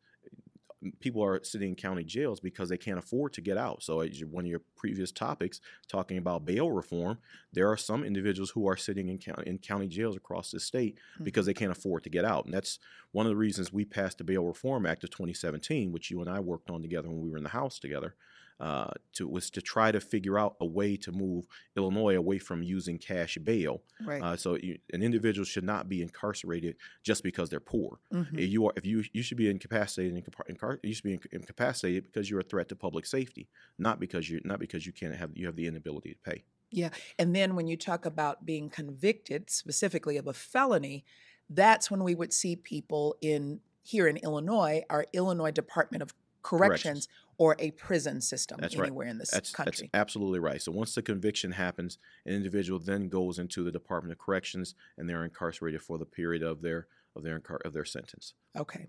people 0.99 1.23
are 1.23 1.43
sitting 1.43 1.69
in 1.69 1.75
county 1.75 2.03
jails 2.03 2.39
because 2.39 2.69
they 2.69 2.77
can't 2.77 2.99
afford 2.99 3.33
to 3.33 3.41
get 3.41 3.57
out. 3.57 3.83
So 3.83 3.99
as 4.01 4.21
one 4.21 4.45
of 4.45 4.49
your 4.49 4.61
previous 4.75 5.11
topics 5.11 5.59
talking 5.87 6.17
about 6.17 6.45
bail 6.45 6.71
reform, 6.71 7.17
there 7.51 7.69
are 7.69 7.77
some 7.77 8.03
individuals 8.03 8.51
who 8.51 8.67
are 8.67 8.77
sitting 8.77 9.09
in 9.09 9.17
county, 9.17 9.43
in 9.45 9.57
county 9.57 9.87
jails 9.87 10.15
across 10.15 10.51
the 10.51 10.59
state 10.59 10.97
because 11.21 11.45
they 11.45 11.53
mm-hmm. 11.53 11.65
can't 11.65 11.77
afford 11.77 12.03
to 12.03 12.09
get 12.09 12.25
out. 12.25 12.45
And 12.45 12.53
that's 12.53 12.79
one 13.11 13.25
of 13.25 13.31
the 13.31 13.37
reasons 13.37 13.73
we 13.73 13.85
passed 13.85 14.19
the 14.19 14.23
Bail 14.23 14.43
Reform 14.43 14.85
Act 14.85 15.03
of 15.03 15.09
2017, 15.09 15.91
which 15.91 16.11
you 16.11 16.21
and 16.21 16.29
I 16.29 16.39
worked 16.39 16.69
on 16.69 16.81
together 16.81 17.09
when 17.09 17.21
we 17.21 17.29
were 17.29 17.37
in 17.37 17.43
the 17.43 17.49
House 17.49 17.79
together, 17.79 18.15
uh, 18.59 18.91
to 19.13 19.27
was 19.27 19.49
to 19.51 19.61
try 19.61 19.91
to 19.91 19.99
figure 20.01 20.37
out 20.37 20.55
a 20.59 20.65
way 20.65 20.97
to 20.97 21.11
move 21.11 21.45
Illinois 21.77 22.15
away 22.15 22.37
from 22.39 22.61
using 22.61 22.97
cash 22.97 23.37
bail. 23.37 23.81
right. 24.03 24.21
Uh, 24.21 24.35
so 24.35 24.55
you, 24.55 24.77
an 24.93 25.01
individual 25.01 25.45
should 25.45 25.63
not 25.63 25.87
be 25.87 26.01
incarcerated 26.01 26.75
just 27.03 27.23
because 27.23 27.49
they're 27.49 27.59
poor. 27.59 27.99
Mhm. 28.13 28.37
If 28.37 28.49
You 28.49 28.65
are 28.67 28.73
if 28.75 28.85
you 28.85 29.03
you 29.13 29.21
should 29.21 29.37
be 29.37 29.49
incapacitated 29.49 30.13
and 30.13 30.23
incar- 30.57 30.79
you 30.83 30.93
should 30.93 31.03
be 31.03 31.19
incapacitated 31.31 32.05
because 32.05 32.29
you're 32.29 32.41
a 32.41 32.43
threat 32.43 32.69
to 32.69 32.75
public 32.75 33.05
safety, 33.05 33.47
not 33.77 33.99
because 33.99 34.29
you 34.29 34.41
not 34.43 34.59
because 34.59 34.85
you 34.85 34.93
can't 34.93 35.15
have 35.15 35.31
you 35.35 35.45
have 35.45 35.55
the 35.55 35.65
inability 35.67 36.13
to 36.13 36.19
pay. 36.31 36.43
Yeah, 36.71 36.89
and 37.17 37.35
then 37.35 37.55
when 37.55 37.67
you 37.67 37.77
talk 37.77 38.05
about 38.05 38.45
being 38.45 38.69
convicted 38.69 39.49
specifically 39.49 40.17
of 40.17 40.27
a 40.27 40.33
felony, 40.33 41.03
that's 41.49 41.89
when 41.89 42.03
we 42.03 42.13
would 42.13 42.31
see 42.33 42.55
people 42.55 43.15
in 43.21 43.61
here 43.81 44.07
in 44.07 44.17
Illinois, 44.17 44.83
our 44.89 45.05
Illinois 45.13 45.49
Department 45.51 46.03
of 46.03 46.13
Corrections, 46.43 47.07
or 47.39 47.55
a 47.57 47.71
prison 47.71 48.19
system 48.21 48.59
That's 48.61 48.75
right. 48.75 48.87
anywhere 48.87 49.07
in 49.07 49.17
this 49.17 49.31
That's 49.31 49.51
that's 49.51 49.55
country. 49.55 49.89
absolutely 49.95 50.39
right. 50.39 50.61
So 50.61 50.71
once 50.71 50.93
the 50.93 51.01
conviction 51.01 51.53
happens, 51.53 51.97
an 52.25 52.33
individual 52.33 52.79
then 52.79 53.07
goes 53.07 53.39
into 53.39 53.63
the 53.63 53.71
Department 53.71 54.11
of 54.11 54.19
Corrections 54.19 54.75
and 54.97 55.09
they're 55.09 55.23
incarcerated 55.23 55.81
for 55.81 55.97
the 55.97 56.05
period 56.05 56.43
of 56.43 56.61
their 56.61 56.87
of 57.15 57.23
their 57.23 57.39
incar- 57.39 57.65
of 57.65 57.73
their 57.73 57.85
sentence. 57.85 58.33
Okay. 58.55 58.87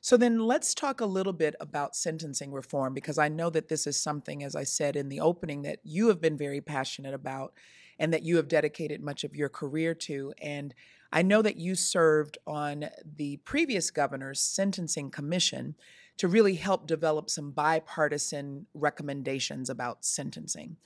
So 0.00 0.16
then 0.16 0.40
let's 0.40 0.74
talk 0.74 1.00
a 1.00 1.06
little 1.06 1.32
bit 1.32 1.54
about 1.60 1.96
sentencing 1.96 2.52
reform 2.52 2.92
because 2.92 3.18
I 3.18 3.28
know 3.28 3.48
that 3.50 3.68
this 3.68 3.86
is 3.86 3.98
something, 3.98 4.42
as 4.42 4.54
I 4.54 4.64
said 4.64 4.96
in 4.96 5.08
the 5.08 5.20
opening, 5.20 5.62
that 5.62 5.78
you 5.84 6.08
have 6.08 6.20
been 6.20 6.36
very 6.36 6.60
passionate 6.60 7.14
about 7.14 7.54
and 7.98 8.12
that 8.12 8.24
you 8.24 8.36
have 8.36 8.48
dedicated 8.48 9.00
much 9.00 9.22
of 9.22 9.36
your 9.36 9.48
career 9.48 9.94
to. 9.94 10.34
And 10.42 10.74
I 11.12 11.22
know 11.22 11.42
that 11.42 11.56
you 11.56 11.74
served 11.74 12.38
on 12.46 12.86
the 13.16 13.36
previous 13.38 13.90
governor's 13.90 14.40
sentencing 14.40 15.10
commission 15.10 15.74
to 16.18 16.28
really 16.28 16.54
help 16.54 16.86
develop 16.86 17.28
some 17.30 17.50
bipartisan 17.52 18.66
recommendations 18.74 19.68
about 19.70 20.04
sentencing. 20.04 20.76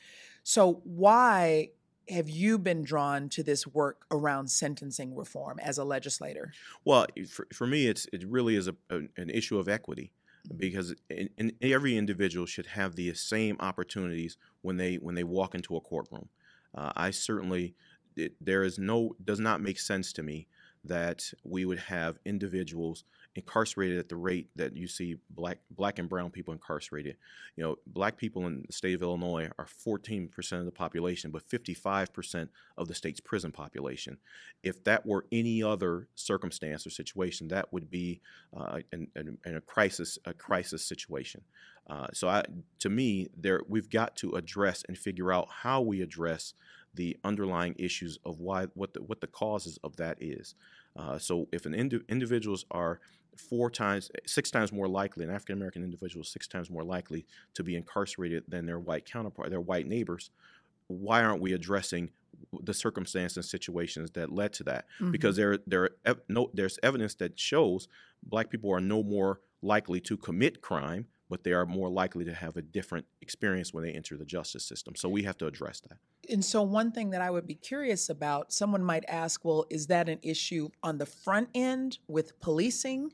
So, 0.43 0.81
why 0.85 1.71
have 2.09 2.29
you 2.29 2.59
been 2.59 2.83
drawn 2.85 3.29
to 3.31 3.43
this 3.43 3.67
work 3.67 4.07
around 4.13 4.49
sentencing 4.49 5.15
reform 5.17 5.59
as 5.61 5.77
a 5.79 5.85
legislator? 5.85 6.53
Well, 6.85 7.07
for, 7.29 7.47
for 7.53 7.67
me, 7.67 7.89
it's 7.89 8.07
it 8.13 8.25
really 8.27 8.55
is 8.57 8.69
a, 8.69 8.77
a- 8.91 9.09
an 9.17 9.31
issue 9.31 9.59
of 9.59 9.69
equity. 9.69 10.13
because 10.57 10.95
in, 11.11 11.29
in 11.39 11.53
every 11.61 11.97
individual 11.97 12.47
should 12.47 12.67
have 12.67 12.95
the 12.95 13.13
same 13.15 13.57
opportunities 13.59 14.37
when 14.63 14.77
they 14.77 14.95
when 14.97 15.17
they 15.17 15.25
walk 15.25 15.55
into 15.57 15.77
a 15.77 15.81
courtroom. 15.81 16.29
Uh, 16.73 16.93
I 16.95 17.11
certainly 17.11 17.75
it, 18.17 18.33
there 18.41 18.63
is 18.63 18.79
no 18.79 19.15
does 19.25 19.41
not 19.41 19.61
make 19.61 19.79
sense 19.79 20.13
to 20.15 20.23
me 20.23 20.49
that 20.85 21.33
we 21.45 21.65
would 21.65 21.79
have 21.79 22.19
individuals 22.25 23.05
incarcerated 23.35 23.99
at 23.99 24.09
the 24.09 24.17
rate 24.17 24.49
that 24.57 24.75
you 24.77 24.89
see 24.89 25.17
black 25.31 25.59
black 25.71 25.99
and 25.99 26.09
brown 26.09 26.31
people 26.31 26.53
incarcerated. 26.53 27.17
You 27.57 27.65
know, 27.65 27.77
black 27.87 28.17
people 28.17 28.47
in 28.47 28.65
the 28.67 28.73
state 28.73 28.95
of 28.95 29.03
Illinois 29.03 29.51
are 29.59 29.67
14% 29.67 30.53
of 30.59 30.65
the 30.65 30.71
population, 30.73 31.31
but 31.31 31.47
55% 31.47 32.49
of 32.79 32.89
the 32.89 32.95
state's 32.95 33.21
prison 33.21 33.53
population. 33.53 34.19
If 34.63 34.83
that 34.85 35.05
were 35.05 35.27
any 35.31 35.63
other 35.63 36.09
circumstance 36.15 36.87
or 36.87 36.91
situation, 36.91 37.49
that 37.49 37.73
would 37.73 37.91
be 37.91 38.21
uh, 38.57 38.81
in, 38.93 39.09
in, 39.15 39.39
in, 39.45 39.57
a 39.57 39.61
crisis 39.61 40.19
a 40.25 40.33
crisis 40.33 40.83
situation. 40.85 41.43
Uh, 41.89 42.09
so, 42.13 42.29
I, 42.29 42.43
to 42.81 42.89
me, 42.89 43.29
there 43.37 43.61
we've 43.69 43.91
got 43.91 44.17
to 44.17 44.33
address 44.33 44.83
and 44.89 44.97
figure 44.97 45.33
out 45.33 45.49
how 45.63 45.83
we 45.83 46.01
address 46.01 46.55
the 46.97 47.17
underlying 47.25 47.75
issues 47.79 48.19
of 48.25 48.41
why 48.41 48.67
what 48.75 48.95
the 48.95 49.03
what 49.03 49.21
the 49.21 49.27
causes 49.27 49.79
of 49.85 49.97
that 49.97 50.19
is. 50.21 50.55
Uh, 50.97 51.19
so 51.19 51.47
if 51.53 51.67
an 51.67 51.75
indi- 51.75 52.01
individuals 52.09 52.65
are 52.71 53.01
four 53.37 53.71
times, 53.71 54.11
six 54.27 54.51
times 54.51 54.73
more 54.73 54.89
likely, 54.89 55.25
an 55.25 55.31
African 55.31 55.57
American 55.57 55.85
individual 55.85 56.23
is 56.23 56.29
six 56.29 56.49
times 56.49 56.71
more 56.71 56.85
likely 56.85 57.27
to 57.55 57.63
be 57.63 57.77
incarcerated 57.77 58.45
than 58.49 58.67
their 58.67 58.79
white 58.79 59.05
counterpart, 59.05 59.51
their 59.51 59.61
white 59.61 59.87
neighbors. 59.87 60.31
Why 60.89 61.23
aren't 61.23 61.43
we 61.43 61.53
addressing 61.53 62.11
the 62.63 62.75
circumstances 62.75 63.37
and 63.37 63.45
situations 63.45 64.11
that 64.13 64.33
led 64.33 64.53
to 64.55 64.65
that? 64.65 64.87
Mm-hmm. 65.01 65.11
Because 65.11 65.37
there, 65.37 65.59
there, 65.67 65.91
ev- 66.05 66.23
no, 66.29 66.51
there's 66.55 66.79
evidence 66.83 67.15
that 67.17 67.39
shows 67.39 67.89
black 68.23 68.51
people 68.51 68.73
are 68.73 68.81
no 68.81 69.03
more 69.03 69.41
likely 69.63 70.01
to 70.01 70.17
commit 70.17 70.63
crime 70.63 71.07
but 71.29 71.45
they 71.45 71.53
are 71.53 71.67
more 71.67 71.89
likely 71.89 72.25
to 72.25 72.35
have 72.35 72.57
a 72.57 72.63
different 72.63 73.07
experience 73.21 73.73
when 73.75 73.85
they 73.85 73.93
enter 73.93 74.17
the 74.17 74.25
justice 74.25 74.65
system. 74.65 74.95
So 74.95 75.09
we 75.09 75.23
have 75.25 75.37
to 75.39 75.47
address 75.47 75.81
that. 75.89 75.99
And 76.31 76.45
so, 76.45 76.63
one 76.63 76.93
thing 76.93 77.11
that 77.11 77.21
I 77.21 77.31
would 77.31 77.47
be 77.47 77.55
curious 77.55 78.09
about 78.09 78.53
someone 78.53 78.83
might 78.83 79.05
ask, 79.09 79.45
well, 79.45 79.67
is 79.71 79.87
that 79.89 80.09
an 80.09 80.19
issue 80.23 80.69
on 80.83 80.99
the 80.99 81.07
front 81.07 81.49
end 81.55 81.99
with 82.09 82.39
policing? 82.41 83.13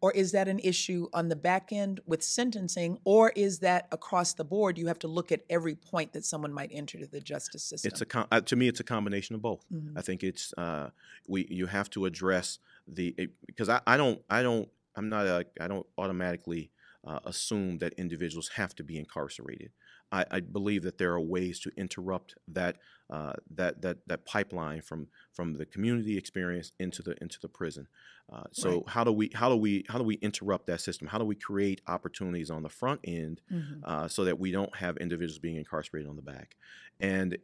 Or 0.00 0.12
is 0.12 0.32
that 0.32 0.48
an 0.48 0.58
issue 0.58 1.08
on 1.14 1.28
the 1.28 1.36
back 1.36 1.72
end 1.72 2.00
with 2.04 2.22
sentencing? 2.22 2.98
Or 3.04 3.30
is 3.34 3.60
that 3.60 3.88
across 3.90 4.34
the 4.34 4.44
board? 4.44 4.76
You 4.76 4.86
have 4.88 4.98
to 4.98 5.08
look 5.08 5.32
at 5.32 5.40
every 5.48 5.74
point 5.74 6.12
that 6.12 6.26
someone 6.26 6.52
might 6.52 6.68
enter 6.74 6.98
to 6.98 7.06
the 7.06 7.20
justice 7.20 7.64
system. 7.64 7.90
It's 7.90 8.02
a 8.02 8.26
uh, 8.30 8.42
to 8.42 8.54
me, 8.54 8.68
it's 8.68 8.80
a 8.80 8.84
combination 8.84 9.34
of 9.34 9.40
both. 9.40 9.64
Mm-hmm. 9.72 9.96
I 9.96 10.02
think 10.02 10.22
it's 10.22 10.52
uh, 10.58 10.90
we 11.26 11.46
you 11.48 11.64
have 11.64 11.88
to 11.90 12.04
address 12.04 12.58
the 12.86 13.30
because 13.46 13.70
I, 13.70 13.80
I 13.86 13.96
don't 13.96 14.20
I 14.28 14.42
don't 14.42 14.68
I'm 14.94 15.08
not 15.08 15.26
a 15.26 15.46
I 15.58 15.68
don't 15.68 15.86
automatically 15.96 16.70
uh, 17.06 17.20
assume 17.24 17.78
that 17.78 17.92
individuals 17.94 18.48
have 18.56 18.74
to 18.76 18.84
be 18.84 18.98
incarcerated. 18.98 19.70
I, 20.10 20.24
I, 20.30 20.40
believe 20.40 20.82
that 20.84 20.98
there 20.98 21.12
are 21.12 21.20
ways 21.20 21.58
to 21.60 21.72
interrupt 21.76 22.34
that 22.48 22.76
uh, 23.10 23.34
that 23.54 23.82
that 23.82 23.98
that 24.06 24.24
pipeline 24.24 24.80
from 24.80 25.08
from 25.32 25.54
the 25.54 25.66
community 25.66 26.16
experience 26.16 26.72
into 26.78 27.02
the 27.02 27.16
into 27.20 27.38
the 27.40 27.48
prison. 27.48 27.88
Uh, 28.32 28.44
so 28.52 28.70
right. 28.70 28.88
how 28.88 29.04
do 29.04 29.12
we 29.12 29.30
how 29.34 29.48
do 29.48 29.56
we 29.56 29.84
how 29.88 29.98
do 29.98 30.04
we 30.04 30.14
interrupt 30.16 30.66
that 30.66 30.80
system? 30.80 31.08
How 31.08 31.18
do 31.18 31.24
we 31.24 31.34
create 31.34 31.80
opportunities 31.86 32.50
on 32.50 32.62
the 32.62 32.68
front 32.68 33.00
end 33.04 33.40
mm-hmm. 33.52 33.80
Uh, 33.84 34.08
so 34.08 34.24
that 34.24 34.38
we 34.38 34.50
don't 34.50 34.74
have 34.76 34.96
individuals 34.96 35.38
being 35.38 35.56
incarcerated 35.56 36.08
on 36.08 36.16
the 36.16 36.22
back? 36.22 36.56
And 37.00 37.36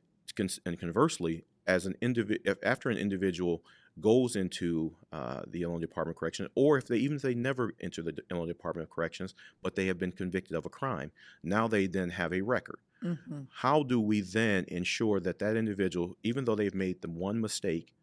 and 0.64 0.78
conversely, 0.78 1.44
as 1.66 1.86
an 1.86 1.96
individual, 2.00 2.56
after 2.62 2.88
an 2.88 2.96
individual 2.96 3.62
goes 3.98 4.36
into 4.36 4.94
uh, 5.12 5.42
the 5.46 5.62
Illinois 5.62 5.80
Department 5.80 6.16
of 6.16 6.20
Corrections, 6.20 6.48
or 6.54 6.78
if 6.78 6.86
they 6.86 6.96
even 6.98 7.16
if 7.16 7.22
they 7.22 7.34
never 7.34 7.72
enter 7.80 8.02
the 8.02 8.16
Illinois 8.30 8.48
Department 8.48 8.88
of 8.88 8.94
Corrections, 8.94 9.34
but 9.62 9.74
they 9.74 9.86
have 9.86 9.98
been 9.98 10.12
convicted 10.12 10.56
of 10.56 10.66
a 10.66 10.70
crime, 10.70 11.12
now 11.42 11.66
they 11.66 11.86
then 11.86 12.10
have 12.10 12.32
a 12.32 12.40
record. 12.40 12.78
Mm-hmm. 13.04 13.42
How 13.50 13.82
do 13.82 14.00
we 14.00 14.20
then 14.20 14.64
ensure 14.68 15.20
that 15.20 15.38
that 15.38 15.56
individual, 15.56 16.16
even 16.22 16.44
though 16.44 16.54
they've 16.54 16.74
made 16.74 17.02
the 17.02 17.10
one 17.10 17.40
mistake, 17.40 17.94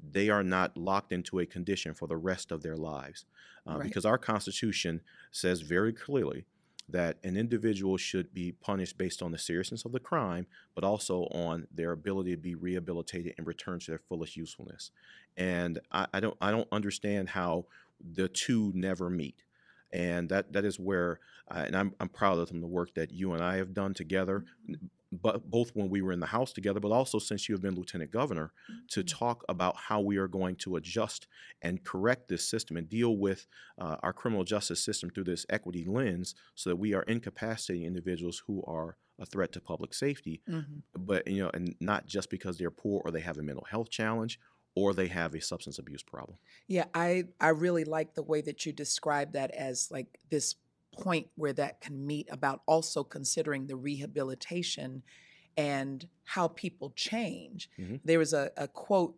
they 0.00 0.28
are 0.28 0.42
not 0.42 0.76
locked 0.76 1.12
into 1.12 1.38
a 1.38 1.46
condition 1.46 1.94
for 1.94 2.08
the 2.08 2.16
rest 2.16 2.50
of 2.50 2.62
their 2.62 2.76
lives? 2.76 3.26
Uh, 3.68 3.78
right. 3.78 3.82
Because 3.82 4.04
our 4.04 4.18
Constitution 4.18 5.00
says 5.30 5.60
very 5.60 5.92
clearly 5.92 6.46
that 6.88 7.16
an 7.24 7.36
individual 7.36 7.96
should 7.96 8.32
be 8.32 8.52
punished 8.52 8.96
based 8.96 9.22
on 9.22 9.32
the 9.32 9.38
seriousness 9.38 9.84
of 9.84 9.92
the 9.92 10.00
crime, 10.00 10.46
but 10.74 10.84
also 10.84 11.22
on 11.32 11.66
their 11.74 11.92
ability 11.92 12.30
to 12.32 12.40
be 12.40 12.54
rehabilitated 12.54 13.34
and 13.36 13.46
return 13.46 13.78
to 13.80 13.90
their 13.90 13.98
fullest 13.98 14.36
usefulness. 14.36 14.90
And 15.36 15.80
I, 15.90 16.06
I 16.12 16.20
don't 16.20 16.36
I 16.40 16.50
don't 16.50 16.68
understand 16.70 17.30
how 17.30 17.66
the 18.00 18.28
two 18.28 18.72
never 18.74 19.10
meet. 19.10 19.42
And 19.92 20.28
that, 20.28 20.52
that 20.52 20.64
is 20.64 20.78
where, 20.78 21.20
uh, 21.50 21.62
and 21.66 21.76
I'm, 21.76 21.94
I'm 22.00 22.08
proud 22.08 22.38
of 22.38 22.48
them, 22.48 22.60
the 22.60 22.66
work 22.66 22.94
that 22.94 23.12
you 23.12 23.32
and 23.32 23.42
I 23.42 23.56
have 23.56 23.72
done 23.72 23.94
together, 23.94 24.44
mm-hmm 24.68 24.86
but 25.22 25.50
both 25.50 25.70
when 25.74 25.88
we 25.88 26.02
were 26.02 26.12
in 26.12 26.20
the 26.20 26.26
House 26.26 26.52
together, 26.52 26.80
but 26.80 26.92
also 26.92 27.18
since 27.18 27.48
you 27.48 27.54
have 27.54 27.62
been 27.62 27.74
Lieutenant 27.74 28.10
Governor, 28.10 28.52
to 28.90 29.00
mm-hmm. 29.00 29.06
talk 29.06 29.44
about 29.48 29.76
how 29.76 30.00
we 30.00 30.16
are 30.16 30.28
going 30.28 30.56
to 30.56 30.76
adjust 30.76 31.26
and 31.62 31.84
correct 31.84 32.28
this 32.28 32.48
system 32.48 32.76
and 32.76 32.88
deal 32.88 33.16
with 33.16 33.46
uh, 33.78 33.96
our 34.02 34.12
criminal 34.12 34.44
justice 34.44 34.82
system 34.82 35.10
through 35.10 35.24
this 35.24 35.46
equity 35.48 35.84
lens, 35.84 36.34
so 36.54 36.70
that 36.70 36.76
we 36.76 36.94
are 36.94 37.02
incapacitating 37.02 37.84
individuals 37.86 38.42
who 38.46 38.62
are 38.66 38.96
a 39.18 39.26
threat 39.26 39.52
to 39.52 39.60
public 39.60 39.94
safety, 39.94 40.42
mm-hmm. 40.48 40.80
but 40.94 41.26
you 41.26 41.42
know, 41.42 41.50
and 41.54 41.74
not 41.80 42.06
just 42.06 42.30
because 42.30 42.58
they're 42.58 42.70
poor 42.70 43.00
or 43.04 43.10
they 43.10 43.20
have 43.20 43.38
a 43.38 43.42
mental 43.42 43.66
health 43.70 43.90
challenge 43.90 44.38
or 44.74 44.92
they 44.92 45.08
have 45.08 45.34
a 45.34 45.40
substance 45.40 45.78
abuse 45.78 46.02
problem. 46.02 46.36
Yeah, 46.68 46.84
I 46.94 47.24
I 47.40 47.48
really 47.48 47.84
like 47.84 48.14
the 48.14 48.22
way 48.22 48.42
that 48.42 48.66
you 48.66 48.72
describe 48.72 49.32
that 49.32 49.50
as 49.52 49.90
like 49.90 50.18
this 50.30 50.54
point 50.98 51.28
where 51.36 51.52
that 51.52 51.80
can 51.80 52.06
meet 52.06 52.28
about 52.30 52.62
also 52.66 53.04
considering 53.04 53.66
the 53.66 53.76
rehabilitation 53.76 55.02
and 55.56 56.06
how 56.24 56.48
people 56.48 56.92
change. 56.96 57.70
Mm-hmm. 57.78 57.96
There 58.04 58.18
was 58.18 58.32
a, 58.32 58.50
a 58.56 58.68
quote, 58.68 59.16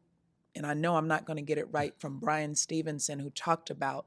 and 0.54 0.66
I 0.66 0.74
know 0.74 0.96
I'm 0.96 1.08
not 1.08 1.24
going 1.24 1.36
to 1.36 1.42
get 1.42 1.58
it 1.58 1.68
right, 1.70 1.94
from 1.98 2.20
Bryan 2.20 2.54
Stevenson, 2.54 3.18
who 3.18 3.30
talked 3.30 3.70
about 3.70 4.06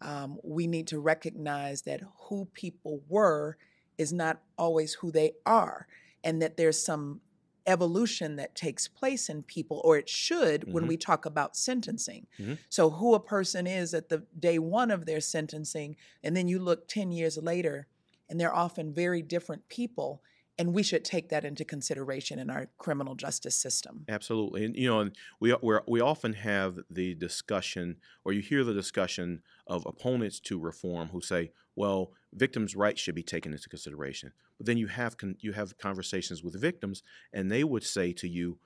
um, 0.00 0.38
we 0.44 0.66
need 0.66 0.86
to 0.88 1.00
recognize 1.00 1.82
that 1.82 2.00
who 2.28 2.46
people 2.52 3.02
were 3.08 3.56
is 3.96 4.12
not 4.12 4.40
always 4.56 4.94
who 4.94 5.10
they 5.10 5.32
are, 5.44 5.86
and 6.22 6.40
that 6.40 6.56
there's 6.56 6.80
some 6.80 7.20
evolution 7.68 8.36
that 8.36 8.54
takes 8.54 8.88
place 8.88 9.28
in 9.28 9.42
people, 9.42 9.80
or 9.84 9.96
it 9.96 10.08
should 10.08 10.62
mm-hmm. 10.62 10.72
when 10.72 10.86
we 10.86 10.96
talk 10.96 11.26
about 11.26 11.56
sentencing. 11.56 12.26
Mm-hmm. 12.40 12.54
So, 12.68 12.90
who 12.90 13.14
a 13.14 13.20
person 13.20 13.66
is 13.66 13.94
at 13.94 14.08
the 14.08 14.24
day 14.38 14.58
one 14.58 14.90
of 14.90 15.06
their 15.06 15.20
sentencing, 15.20 15.96
and 16.24 16.36
then 16.36 16.48
you 16.48 16.58
look 16.58 16.88
10 16.88 17.12
years 17.12 17.36
later, 17.36 17.86
and 18.28 18.40
they're 18.40 18.54
often 18.54 18.92
very 18.92 19.22
different 19.22 19.68
people. 19.68 20.22
And 20.58 20.74
we 20.74 20.82
should 20.82 21.04
take 21.04 21.28
that 21.28 21.44
into 21.44 21.64
consideration 21.64 22.38
in 22.40 22.50
our 22.50 22.68
criminal 22.78 23.14
justice 23.14 23.54
system. 23.54 24.04
Absolutely, 24.08 24.64
and 24.64 24.76
you 24.76 24.88
know, 24.88 25.10
we 25.40 25.54
we 25.62 25.78
we 25.86 26.00
often 26.00 26.32
have 26.32 26.80
the 26.90 27.14
discussion, 27.14 27.96
or 28.24 28.32
you 28.32 28.42
hear 28.42 28.64
the 28.64 28.74
discussion 28.74 29.42
of 29.68 29.86
opponents 29.86 30.40
to 30.40 30.58
reform 30.58 31.10
who 31.10 31.20
say, 31.20 31.52
"Well, 31.76 32.12
victims' 32.32 32.74
rights 32.74 33.00
should 33.00 33.14
be 33.14 33.22
taken 33.22 33.52
into 33.52 33.68
consideration." 33.68 34.32
But 34.56 34.66
then 34.66 34.78
you 34.78 34.88
have 34.88 35.16
con- 35.16 35.36
you 35.40 35.52
have 35.52 35.78
conversations 35.78 36.42
with 36.42 36.60
victims, 36.60 37.04
and 37.32 37.50
they 37.50 37.62
would 37.62 37.84
say 37.84 38.12
to 38.14 38.28
you, 38.28 38.58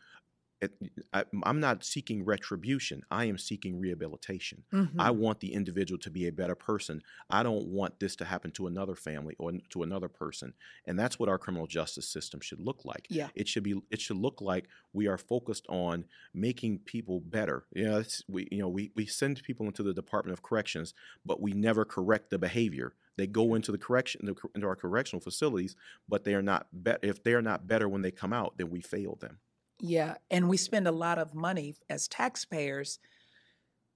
I, 1.13 1.25
am 1.45 1.61
not 1.61 1.85
seeking 1.85 2.25
retribution. 2.25 3.03
I 3.11 3.25
am 3.25 3.39
seeking 3.39 3.79
rehabilitation. 3.79 4.65
Mm-hmm. 4.73 5.01
I 5.01 5.11
want 5.11 5.41
the 5.41 5.53
individual 5.53 5.99
to 6.01 6.11
be 6.11 6.27
a 6.27 6.33
better 6.33 6.55
person. 6.55 7.03
I 7.31 7.43
don't 7.43 7.67
want 7.69 8.01
this 8.01 8.17
to 8.17 8.25
happen 8.25 8.51
to 8.53 8.67
another 8.67 8.95
family 8.95 9.35
or 9.39 9.53
to 9.71 9.83
another 9.83 10.09
person. 10.09 10.55
And 10.87 10.99
that's 10.99 11.19
what 11.19 11.29
our 11.29 11.39
criminal 11.39 11.67
justice 11.67 12.09
system 12.09 12.41
should 12.41 12.61
look 12.61 12.85
like. 12.85 13.07
Yeah. 13.11 13.29
It 13.35 13.49
should 13.49 13.63
be. 13.63 13.81
It 13.91 14.01
should 14.01 14.19
look 14.19 14.41
like 14.41 14.67
we 14.93 15.07
are 15.07 15.19
focused 15.19 15.67
on 15.69 16.05
making 16.35 16.81
people 16.81 17.21
better. 17.21 17.65
You 17.75 17.85
know, 17.85 18.03
we 18.29 18.49
you 18.51 18.59
know 18.59 18.69
we 18.69 18.93
we 18.95 19.07
send 19.07 19.43
people 19.43 19.67
into 19.67 19.83
the 19.83 19.95
Department 19.95 20.33
of 20.33 20.43
Corrections, 20.43 20.95
but 21.25 21.41
we 21.41 21.53
never 21.53 21.85
correct 21.85 22.31
the 22.31 22.39
behavior. 22.39 22.95
They 23.17 23.27
go 23.27 23.55
into 23.55 23.73
the 23.73 23.79
correction 23.79 24.35
into 24.55 24.67
our 24.67 24.77
correctional 24.77 25.21
facilities, 25.21 25.77
but 26.09 26.25
they 26.25 26.35
are 26.35 26.43
not 26.43 26.67
better. 26.73 26.99
if 27.03 27.23
they 27.23 27.35
are 27.35 27.43
not 27.43 27.67
better 27.67 27.89
when 27.89 28.03
they 28.03 28.11
come 28.11 28.33
out, 28.33 28.57
then 28.57 28.71
we 28.71 28.81
fail 28.81 29.17
them. 29.21 29.39
Yeah, 29.85 30.15
and 30.31 30.49
we 30.49 30.57
spend 30.57 30.87
a 30.87 30.93
lot 30.93 31.19
of 31.19 31.35
money 31.35 31.75
as 31.91 32.07
taxpayers 32.07 33.01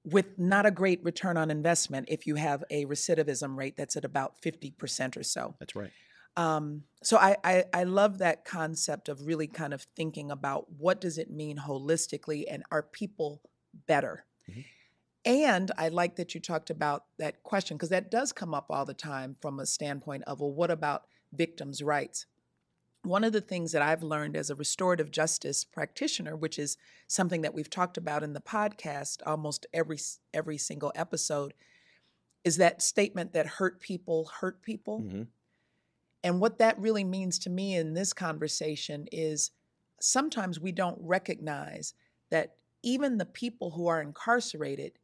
with 0.04 0.38
not 0.38 0.66
a 0.66 0.70
great 0.70 1.02
return 1.04 1.36
on 1.36 1.50
investment 1.50 2.06
if 2.08 2.26
you 2.26 2.34
have 2.34 2.64
a 2.70 2.84
recidivism 2.86 3.56
rate 3.56 3.76
that's 3.76 3.96
at 3.96 4.04
about 4.04 4.40
50% 4.42 5.16
or 5.16 5.22
so. 5.22 5.54
That's 5.60 5.76
right. 5.76 5.90
Um, 6.36 6.82
so 7.02 7.16
I, 7.16 7.36
I, 7.42 7.64
I 7.72 7.84
love 7.84 8.18
that 8.18 8.44
concept 8.44 9.08
of 9.08 9.26
really 9.26 9.46
kind 9.46 9.72
of 9.72 9.86
thinking 9.96 10.30
about 10.30 10.66
what 10.76 11.00
does 11.00 11.18
it 11.18 11.30
mean 11.30 11.56
holistically 11.56 12.44
and 12.50 12.62
are 12.70 12.82
people 12.82 13.40
better? 13.86 14.24
Mm-hmm. 14.50 14.60
And 15.24 15.72
I 15.78 15.88
like 15.88 16.16
that 16.16 16.34
you 16.34 16.40
talked 16.40 16.70
about 16.70 17.04
that 17.18 17.42
question 17.42 17.76
because 17.76 17.88
that 17.88 18.10
does 18.10 18.32
come 18.32 18.54
up 18.54 18.66
all 18.70 18.84
the 18.84 18.94
time 18.94 19.36
from 19.40 19.58
a 19.58 19.66
standpoint 19.66 20.24
of, 20.26 20.40
well, 20.40 20.52
what 20.52 20.70
about 20.70 21.06
victims' 21.32 21.82
rights? 21.82 22.26
One 23.06 23.24
of 23.24 23.32
the 23.32 23.40
things 23.40 23.72
that 23.72 23.82
I've 23.82 24.02
learned 24.02 24.36
as 24.36 24.50
a 24.50 24.56
restorative 24.56 25.10
justice 25.10 25.64
practitioner, 25.64 26.36
which 26.36 26.58
is 26.58 26.76
something 27.06 27.42
that 27.42 27.54
we've 27.54 27.70
talked 27.70 27.96
about 27.96 28.22
in 28.24 28.32
the 28.32 28.40
podcast 28.40 29.22
almost 29.24 29.66
every 29.72 29.98
every 30.34 30.58
single 30.58 30.92
episode, 30.94 31.54
is 32.44 32.56
that 32.56 32.82
statement 32.82 33.32
that 33.32 33.46
hurt 33.46 33.80
people 33.80 34.26
hurt 34.40 34.62
people. 34.62 35.00
hmm 35.00 35.22
And 36.22 36.40
what 36.40 36.58
that 36.58 36.78
really 36.78 37.04
means 37.04 37.38
to 37.40 37.50
me 37.50 37.76
in 37.76 37.94
this 37.94 38.12
conversation 38.12 39.06
is 39.12 39.50
sometimes 40.00 40.58
we 40.60 40.72
don't 40.72 40.98
recognize 41.00 41.94
that 42.30 42.56
even 42.82 43.18
the 43.18 43.26
people 43.26 43.72
who 43.72 43.86
are 43.86 44.02
incarcerated, 44.02 44.98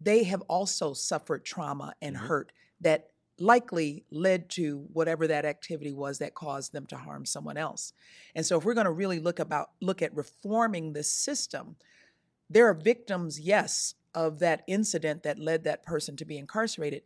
they 0.00 0.24
have 0.24 0.42
also 0.42 0.94
suffered 0.94 1.44
trauma 1.44 1.94
and 2.02 2.16
Mhm. 2.16 2.20
hurt 2.26 2.52
that 2.80 3.11
likely 3.42 4.04
led 4.10 4.48
to 4.48 4.86
whatever 4.92 5.26
that 5.26 5.44
activity 5.44 5.92
was 5.92 6.18
that 6.18 6.34
caused 6.34 6.72
them 6.72 6.86
to 6.86 6.96
harm 6.96 7.26
someone 7.26 7.56
else. 7.56 7.92
And 8.34 8.46
so 8.46 8.58
if 8.58 8.64
we're 8.64 8.74
going 8.74 8.86
to 8.86 8.92
really 8.92 9.18
look 9.18 9.38
about 9.38 9.70
look 9.80 10.00
at 10.00 10.14
reforming 10.16 10.92
the 10.92 11.02
system, 11.02 11.76
there 12.48 12.68
are 12.68 12.74
victims, 12.74 13.40
yes, 13.40 13.94
of 14.14 14.38
that 14.38 14.62
incident 14.66 15.22
that 15.24 15.38
led 15.38 15.64
that 15.64 15.82
person 15.82 16.16
to 16.16 16.24
be 16.24 16.38
incarcerated, 16.38 17.02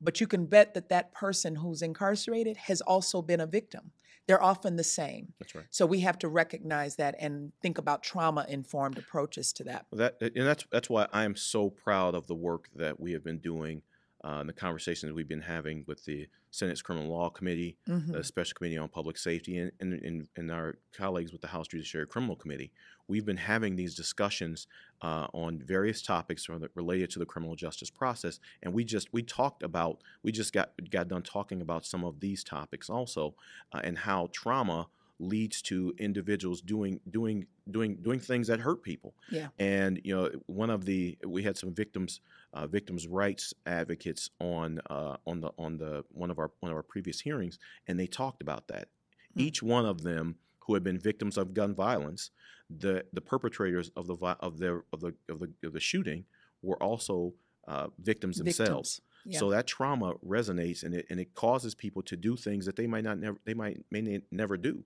but 0.00 0.20
you 0.20 0.26
can 0.26 0.46
bet 0.46 0.74
that 0.74 0.88
that 0.88 1.12
person 1.12 1.56
who's 1.56 1.82
incarcerated 1.82 2.56
has 2.56 2.80
also 2.80 3.20
been 3.20 3.40
a 3.40 3.46
victim. 3.46 3.90
They're 4.26 4.42
often 4.42 4.76
the 4.76 4.84
same. 4.84 5.34
That's 5.38 5.54
right. 5.54 5.64
So 5.70 5.86
we 5.86 6.00
have 6.00 6.18
to 6.18 6.28
recognize 6.28 6.96
that 6.96 7.14
and 7.20 7.52
think 7.62 7.78
about 7.78 8.02
trauma 8.02 8.44
informed 8.48 8.98
approaches 8.98 9.52
to 9.54 9.64
that. 9.64 9.86
Well, 9.90 9.98
That 9.98 10.20
and 10.34 10.46
that's 10.46 10.64
that's 10.70 10.90
why 10.90 11.06
I 11.12 11.24
am 11.24 11.36
so 11.36 11.70
proud 11.70 12.14
of 12.14 12.26
the 12.26 12.34
work 12.34 12.68
that 12.74 12.98
we 12.98 13.12
have 13.12 13.22
been 13.22 13.38
doing, 13.38 13.82
uh, 14.26 14.38
and 14.40 14.48
the 14.48 14.52
conversations 14.52 15.12
we've 15.12 15.28
been 15.28 15.40
having 15.42 15.84
with 15.86 16.04
the 16.04 16.26
Senate's 16.50 16.82
Criminal 16.82 17.08
Law 17.10 17.30
Committee, 17.30 17.76
Mhm. 17.88 18.12
the 18.12 18.24
Special 18.24 18.54
Committee 18.56 18.76
on 18.78 18.88
Public 18.88 19.16
Safety, 19.18 19.56
and, 19.58 19.70
and, 19.78 19.92
and, 19.92 20.28
and 20.36 20.50
our 20.50 20.78
colleagues 20.92 21.30
with 21.32 21.42
the 21.42 21.48
House 21.48 21.68
Judiciary 21.68 22.06
Criminal 22.06 22.34
Committee. 22.34 22.72
We've 23.08 23.24
been 23.24 23.36
having 23.36 23.76
these 23.76 23.94
discussions 23.94 24.66
uh, 25.02 25.28
on 25.32 25.60
various 25.60 26.02
topics 26.02 26.48
related 26.74 27.10
to 27.10 27.18
the 27.20 27.26
criminal 27.26 27.54
justice 27.54 27.90
process, 27.90 28.40
and 28.62 28.72
we 28.74 28.82
just 28.84 29.12
we 29.12 29.22
talked 29.22 29.62
about 29.62 30.00
we 30.24 30.32
just 30.32 30.52
got 30.52 30.72
got 30.90 31.06
done 31.08 31.22
talking 31.22 31.60
about 31.62 31.86
some 31.86 32.02
of 32.04 32.18
these 32.20 32.42
topics 32.42 32.90
also, 32.90 33.34
uh, 33.72 33.80
and 33.84 33.98
how 33.98 34.28
trauma 34.32 34.88
leads 35.18 35.62
to 35.62 35.94
individuals 35.98 36.60
doing 36.60 37.00
doing 37.10 37.46
doing 37.70 37.96
doing 38.02 38.18
things 38.20 38.48
that 38.48 38.60
hurt 38.60 38.82
people. 38.82 39.14
Yeah. 39.30 39.48
And 39.58 40.00
you 40.04 40.14
know, 40.16 40.30
one 40.46 40.70
of 40.70 40.84
the 40.84 41.16
we 41.26 41.42
had 41.42 41.56
some 41.56 41.72
victims 41.74 42.20
uh, 42.56 42.66
victims 42.66 43.06
rights 43.06 43.52
advocates 43.66 44.30
on 44.40 44.80
uh, 44.88 45.16
on 45.26 45.40
the 45.40 45.50
on 45.58 45.76
the 45.76 46.04
one 46.10 46.30
of 46.30 46.38
our 46.38 46.50
one 46.60 46.72
of 46.72 46.76
our 46.76 46.82
previous 46.82 47.20
hearings, 47.20 47.58
and 47.86 48.00
they 48.00 48.06
talked 48.06 48.40
about 48.40 48.66
that. 48.68 48.88
Hmm. 49.34 49.40
Each 49.40 49.62
one 49.62 49.84
of 49.84 50.02
them 50.02 50.36
who 50.60 50.74
had 50.74 50.82
been 50.82 50.98
victims 50.98 51.36
of 51.36 51.52
gun 51.52 51.74
violence, 51.74 52.30
the 52.70 53.04
the 53.12 53.20
perpetrators 53.20 53.90
of 53.94 54.06
the 54.06 54.16
of 54.40 54.58
their 54.58 54.84
of 54.92 55.00
the 55.00 55.14
of 55.28 55.38
the 55.40 55.52
of 55.62 55.74
the 55.74 55.80
shooting 55.80 56.24
were 56.62 56.82
also 56.82 57.34
uh, 57.68 57.88
victims 57.98 58.38
themselves. 58.38 58.96
Victims. 58.96 59.00
Yeah. 59.28 59.40
So 59.40 59.50
that 59.50 59.66
trauma 59.66 60.14
resonates 60.26 60.82
and 60.82 60.94
it 60.94 61.06
and 61.10 61.20
it 61.20 61.34
causes 61.34 61.74
people 61.74 62.00
to 62.02 62.16
do 62.16 62.36
things 62.36 62.64
that 62.64 62.76
they 62.76 62.86
might 62.86 63.04
not 63.04 63.18
never 63.18 63.38
they 63.44 63.54
might 63.54 63.84
may 63.90 64.22
never 64.30 64.56
do. 64.56 64.82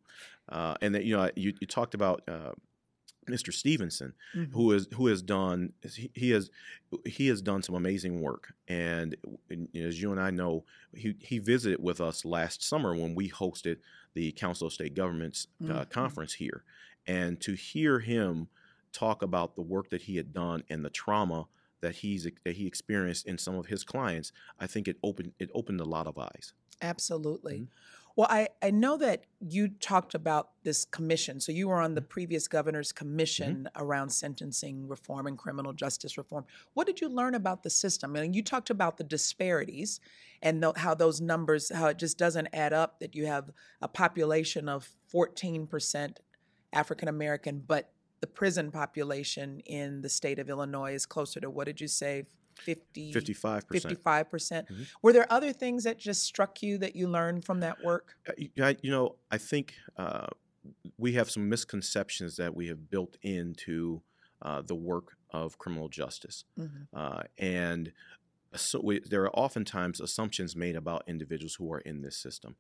Uh, 0.49 0.75
and 0.81 0.95
that 0.95 1.05
you 1.05 1.17
know 1.17 1.31
you, 1.37 1.53
you 1.61 1.67
talked 1.67 1.95
about 1.95 2.23
uh, 2.27 2.53
Mr. 3.31 3.53
Stevenson 3.53 4.15
Mhm. 4.35 4.53
who 4.53 4.73
is 4.73 4.89
who 4.95 5.07
has 5.09 5.23
done 5.23 5.73
he, 5.95 6.11
he 6.15 6.31
has 6.31 6.51
he 7.07 7.29
has 7.29 7.41
done 7.43 7.63
some 7.63 7.75
amazing 7.75 8.21
work 8.21 8.55
and, 8.69 9.17
and, 9.51 9.69
as 9.77 10.01
you 10.03 10.11
and 10.13 10.21
I 10.21 10.31
know 10.31 10.65
he 10.95 11.15
he 11.21 11.39
visited 11.39 11.81
with 11.83 12.01
us 12.01 12.25
last 12.25 12.63
summer 12.63 12.95
when 12.95 13.15
we 13.15 13.31
hosted 13.31 13.79
the 14.15 14.33
Council 14.33 14.67
of 14.67 14.73
State 14.73 14.95
Governments 14.95 15.47
uh, 15.69 15.85
Mhm. 15.85 15.91
conference 15.91 16.35
here 16.35 16.65
and 17.07 17.41
to 17.43 17.55
hear 17.55 18.01
him 18.01 18.49
talk 18.93 19.23
about 19.23 19.55
the 19.57 19.63
work 19.63 19.91
that 19.91 20.03
he 20.03 20.17
had 20.17 20.33
done 20.33 20.63
and 20.69 20.85
the 20.85 20.91
trauma 20.91 21.47
that 21.81 21.95
he's 21.97 22.28
that 22.45 22.57
he 22.57 22.67
experienced 22.67 23.26
in 23.26 23.39
some 23.39 23.54
of 23.57 23.67
his 23.67 23.85
clients 23.85 24.33
I 24.59 24.67
think 24.67 24.89
it 24.89 24.99
opened 25.02 25.33
it 25.39 25.50
opened 25.54 25.81
a 25.81 25.85
lot 25.85 26.07
of 26.07 26.19
eyes 26.19 26.52
Absolutely. 26.83 27.61
Mhm. 27.61 27.69
Well, 28.21 28.28
I, 28.30 28.49
I 28.61 28.71
know 28.71 28.99
that 28.99 29.25
you 29.41 29.69
talked 29.69 30.15
about 30.15 30.50
this 30.63 30.85
commission. 30.85 31.41
So 31.41 31.52
you 31.52 31.69
were 31.69 31.76
on 31.80 31.93
Mm-hmm. 31.93 31.95
the 31.95 32.02
previous 32.02 32.49
governor's 32.49 32.93
commission 32.93 33.67
around 33.76 34.11
sentencing 34.11 34.87
reform 34.87 35.26
and 35.26 35.39
criminal 35.39 35.73
justice 35.73 36.19
reform. 36.19 36.45
What 36.75 36.87
did 36.87 37.00
you 37.00 37.09
learn 37.09 37.35
about 37.35 37.63
the 37.63 37.71
system? 37.71 38.15
I 38.15 38.21
mean, 38.21 38.35
you 38.35 38.43
talked 38.43 38.69
about 38.69 38.99
the 38.99 39.04
disparities 39.04 40.00
and 40.43 40.63
tho- 40.63 40.75
how 40.76 40.95
those 40.95 41.23
numbers, 41.23 41.73
how 41.75 41.87
it 41.87 41.99
just 41.99 42.19
doesn't 42.19 42.49
add 42.52 42.75
up 42.75 43.00
that 43.00 43.15
you 43.15 43.25
have 43.25 43.52
a 43.80 43.89
population 43.89 44.69
of 44.69 44.91
14% 45.11 46.19
African 46.75 47.09
American, 47.09 47.65
but 47.67 47.91
the 48.21 48.26
prison 48.26 48.71
population 48.71 49.61
in 49.61 50.02
the 50.02 50.11
state 50.11 50.39
of 50.39 50.50
Illinois 50.50 50.93
is 50.93 51.06
closer 51.06 51.41
to 51.41 51.49
what 51.49 51.65
did 51.65 51.80
you 51.80 51.89
say? 51.89 52.25
50, 52.61 53.13
55 53.13 53.67
percent 53.69 53.99
55%. 54.05 54.31
percent 54.31 54.69
Mhm. 54.69 54.87
Were 55.03 55.13
there 55.13 55.27
other 55.33 55.53
things 55.53 55.85
that 55.85 55.99
just 55.99 56.23
struck 56.23 56.63
you 56.63 56.79
that 56.79 56.95
you 56.97 57.09
learned 57.09 57.45
from 57.45 57.61
that 57.61 57.83
work? 57.85 58.17
Uh, 58.29 58.33
I, 58.63 58.77
you 58.83 58.91
know, 58.91 59.17
I 59.31 59.39
think 59.39 59.75
uh, 59.97 60.27
we 60.99 61.13
have 61.15 61.31
some 61.31 61.49
misconceptions 61.49 62.37
that 62.37 62.55
we 62.55 62.69
have 62.69 62.91
built 62.91 63.17
into 63.23 64.03
uh, 64.43 64.63
the 64.63 64.75
work 64.75 65.17
of 65.31 65.59
criminal 65.59 65.89
justice, 65.89 66.45
Mhm. 66.59 66.87
uh, 66.95 67.23
and 67.39 67.93
so 68.57 68.81
we, 68.83 68.99
there 69.01 69.23
are 69.23 69.31
oftentimes 69.37 70.01
assumptions 70.01 70.57
made 70.57 70.75
about 70.77 71.05
individuals 71.07 71.55
who 71.57 71.73
are 71.73 71.79
in 71.81 72.01
this 72.03 72.17
system. 72.17 72.57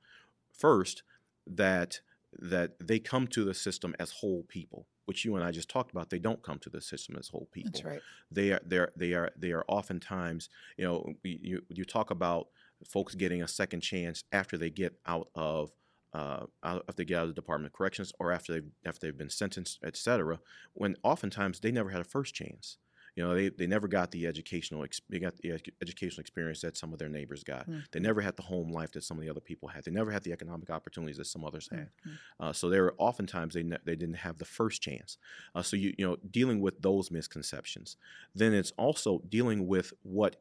First, 0.52 1.02
that 1.46 2.00
that 2.38 2.78
they 2.78 3.00
come 3.00 3.26
to 3.26 3.44
the 3.44 3.54
system 3.54 3.94
as 3.98 4.12
whole 4.12 4.44
people, 4.44 4.86
which 5.10 5.24
you 5.24 5.34
and 5.34 5.44
I 5.44 5.50
just 5.50 5.68
talked 5.68 5.90
about. 5.90 6.08
They 6.08 6.20
don't 6.20 6.40
come 6.40 6.60
to 6.60 6.70
the 6.70 6.80
system 6.80 7.16
as 7.18 7.26
whole 7.26 7.48
people 7.50 7.72
That's 7.72 7.84
right. 7.84 8.00
they 8.30 8.52
are 8.52 8.60
they 8.64 8.78
are 8.78 8.92
they 8.94 9.12
are 9.12 9.30
they 9.36 9.50
are 9.50 9.64
oftentimes 9.66 10.48
you 10.76 10.84
know 10.84 11.14
you 11.24 11.62
you 11.68 11.84
talk 11.84 12.12
about 12.12 12.46
folks 12.86 13.16
getting 13.16 13.42
a 13.42 13.48
second 13.48 13.80
chance 13.80 14.22
after 14.30 14.56
they 14.56 14.70
get 14.70 14.94
out 15.06 15.28
of 15.34 15.72
uh, 16.12 16.46
out, 16.62 16.84
after 16.88 16.92
they 16.98 17.04
get 17.04 17.16
out 17.18 17.22
of 17.24 17.30
the 17.30 17.34
Department 17.34 17.72
of 17.72 17.76
Corrections 17.76 18.12
or 18.20 18.30
after 18.30 18.52
they've 18.52 18.70
after 18.86 19.04
they've 19.04 19.18
been 19.18 19.30
sentenced, 19.30 19.80
et 19.82 19.96
cetera, 19.96 20.38
when 20.74 20.94
oftentimes 21.02 21.58
they 21.58 21.72
never 21.72 21.90
had 21.90 22.00
a 22.00 22.04
first 22.04 22.32
chance. 22.32 22.76
You 23.16 23.24
know, 23.24 23.34
they, 23.34 23.48
they 23.48 23.66
never 23.66 23.88
got 23.88 24.10
the 24.10 24.26
educational 24.26 24.84
ex- 24.84 25.00
they 25.08 25.18
got 25.18 25.36
the 25.38 25.50
edu- 25.50 25.72
educational 25.82 26.20
experience 26.20 26.60
that 26.60 26.76
some 26.76 26.92
of 26.92 26.98
their 26.98 27.08
neighbors 27.08 27.42
got. 27.44 27.68
Mhm. 27.68 27.82
They 27.90 28.00
never 28.00 28.20
had 28.20 28.36
the 28.36 28.42
home 28.42 28.70
life 28.70 28.92
that 28.92 29.04
some 29.04 29.16
of 29.18 29.22
the 29.24 29.30
other 29.30 29.40
people 29.40 29.68
had. 29.68 29.84
They 29.84 29.90
never 29.90 30.10
had 30.10 30.22
the 30.22 30.32
economic 30.32 30.70
opportunities 30.70 31.16
that 31.18 31.26
some 31.26 31.44
others 31.44 31.68
had. 31.70 31.90
Mhm. 32.06 32.18
Uh, 32.38 32.52
so 32.52 32.68
they 32.70 32.80
were 32.80 32.94
oftentimes 32.98 33.54
they 33.54 33.62
ne- 33.62 33.78
they 33.84 33.96
didn't 33.96 34.16
have 34.16 34.38
the 34.38 34.44
first 34.44 34.80
chance. 34.82 35.18
Uh, 35.54 35.62
so 35.62 35.76
you 35.76 35.94
you 35.98 36.06
know 36.06 36.16
dealing 36.30 36.60
with 36.60 36.82
those 36.82 37.10
misconceptions. 37.10 37.96
Then 38.34 38.54
it's 38.54 38.72
also 38.76 39.18
dealing 39.28 39.66
with 39.66 39.92
what 40.02 40.36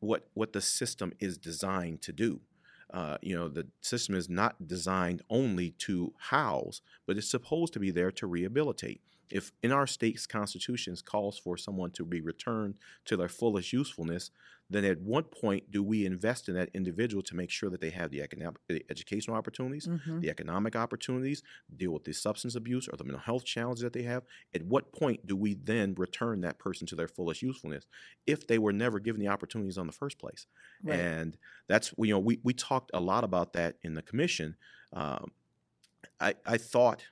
what 0.00 0.28
what 0.34 0.52
the 0.52 0.60
system 0.60 1.12
is 1.20 1.38
designed 1.38 2.02
to 2.02 2.12
do. 2.12 2.40
Uh, 2.92 3.18
you 3.20 3.34
know 3.36 3.48
the 3.48 3.66
system 3.80 4.14
is 4.14 4.28
not 4.28 4.68
designed 4.68 5.20
only 5.28 5.72
to 5.72 6.14
house, 6.18 6.80
but 7.06 7.16
it's 7.16 7.28
supposed 7.30 7.72
to 7.72 7.80
be 7.80 7.90
there 7.90 8.12
to 8.12 8.26
rehabilitate. 8.26 9.00
If 9.30 9.52
in 9.62 9.72
our 9.72 9.86
state's 9.86 10.26
constitutions 10.26 11.02
calls 11.02 11.38
for 11.38 11.56
someone 11.56 11.90
to 11.92 12.04
be 12.04 12.20
returned 12.20 12.78
to 13.06 13.16
their 13.16 13.28
fullest 13.28 13.72
usefulness, 13.72 14.30
then 14.68 14.84
at 14.84 15.00
what 15.00 15.30
point 15.30 15.70
do 15.70 15.82
we 15.82 16.04
invest 16.04 16.48
in 16.48 16.54
that 16.56 16.70
individual 16.74 17.22
to 17.22 17.36
make 17.36 17.50
sure 17.50 17.70
that 17.70 17.80
they 17.80 17.90
have 17.90 18.10
the 18.10 18.20
economic, 18.22 18.58
the 18.68 18.84
educational 18.90 19.36
opportunities, 19.36 19.88
Mhm. 19.88 20.20
the 20.20 20.30
economic 20.30 20.74
opportunities, 20.74 21.42
deal 21.76 21.92
with 21.92 22.04
the 22.04 22.12
substance 22.12 22.56
abuse 22.56 22.88
or 22.88 22.96
the 22.96 23.04
mental 23.04 23.20
health 23.20 23.44
challenges 23.44 23.82
that 23.82 23.92
they 23.92 24.02
have. 24.02 24.24
At 24.54 24.64
what 24.64 24.92
point 24.92 25.26
do 25.26 25.36
we 25.36 25.54
then 25.54 25.94
return 25.94 26.40
that 26.40 26.58
person 26.58 26.86
to 26.88 26.96
their 26.96 27.08
fullest 27.08 27.42
usefulness 27.42 27.86
if 28.26 28.46
they 28.46 28.58
were 28.58 28.72
never 28.72 28.98
given 28.98 29.20
the 29.20 29.28
opportunities 29.28 29.78
on 29.78 29.86
the 29.86 29.92
first 29.92 30.18
place? 30.18 30.46
Right. 30.82 30.98
And 30.98 31.38
that's 31.68 31.94
you 31.98 32.10
know 32.10 32.18
we 32.18 32.40
we 32.42 32.52
talked 32.54 32.90
a 32.94 33.00
lot 33.00 33.24
about 33.24 33.52
that 33.54 33.78
in 33.82 33.94
the 33.94 34.02
commission. 34.02 34.56
Um, 34.92 35.32
I 36.20 36.34
I 36.46 36.58
thought, 36.58 37.04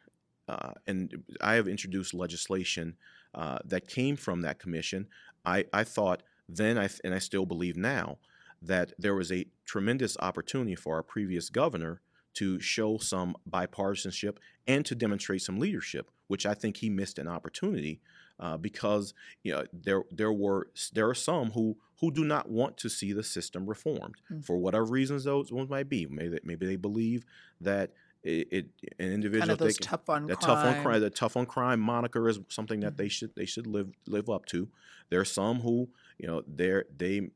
uh, 0.49 0.73
and 0.87 1.25
I 1.41 1.55
have 1.55 1.69
introduced 1.69 2.15
legislation 2.15 2.97
uh, 3.35 3.59
that 3.65 3.89
came 3.89 4.17
from 4.17 4.43
that 4.43 4.59
commission. 4.59 5.07
I 5.45 5.65
I 5.73 5.85
thought 5.85 6.23
then 6.49 6.77
I 6.79 6.87
th- 6.89 7.01
and 7.05 7.15
I 7.15 7.19
still 7.19 7.47
believe 7.47 7.77
now 7.77 8.19
that 8.63 8.93
there 8.99 9.15
was 9.15 9.31
a 9.33 9.47
tremendous 9.65 10.17
opportunity 10.21 10.75
for 10.75 10.95
our 10.97 11.03
previous 11.03 11.51
governor 11.51 12.01
to 12.35 12.59
show 12.61 12.99
some 12.99 13.37
bipartisanship 13.49 14.37
and 14.67 14.85
to 14.87 14.95
demonstrate 14.95 15.43
some 15.43 15.59
leadership, 15.59 16.11
which 16.27 16.47
I 16.47 16.55
think 16.55 16.79
he 16.79 16.91
missed 16.91 17.19
an 17.19 17.29
opportunity 17.29 18.01
uh, 18.41 18.57
because 18.57 19.15
you 19.43 19.53
know 19.53 19.65
there 19.73 20.03
there 20.11 20.33
were 20.33 20.69
there 20.93 21.09
are 21.09 21.15
some 21.15 21.51
who 21.53 21.77
who 22.01 22.11
do 22.11 22.25
not 22.25 22.49
want 22.51 22.77
to 22.79 22.89
see 22.89 23.13
the 23.13 23.23
system 23.23 23.67
reformed 23.67 24.17
Mm. 24.31 24.45
for 24.45 24.57
whatever 24.59 24.85
reasons 24.85 25.25
those 25.25 25.53
ones 25.53 25.71
might 25.71 25.89
be. 25.89 26.07
Maybe 26.07 26.29
they, 26.31 26.41
maybe 26.45 26.67
they 26.67 26.77
believe 26.77 27.25
that 27.61 27.93
it, 28.25 28.49
it 28.51 28.67
an 28.99 29.13
individual 29.13 29.41
kind 29.41 29.51
of 29.51 29.59
those 29.59 29.77
tough 29.79 30.09
on 30.09 30.27
the 30.27 30.35
crime. 30.37 30.49
tough 30.57 30.65
on 30.65 30.83
crime 30.83 31.01
the 31.01 31.11
tough 31.11 31.37
on 31.37 31.47
crime 31.47 31.81
moniker 31.81 32.29
is 32.29 32.41
something 32.49 32.81
that 32.81 32.95
Mhm. 32.95 32.97
they 32.97 33.09
should 33.09 33.35
they 33.37 33.45
should 33.45 33.67
live 33.67 33.91
live 34.07 34.29
up 34.31 34.47
to 34.47 34.69
there 35.11 35.21
are 35.21 35.25
some 35.25 35.61
who 35.61 35.89
you 36.19 36.27
know 36.27 36.43
there 36.47 36.85
they 36.97 37.31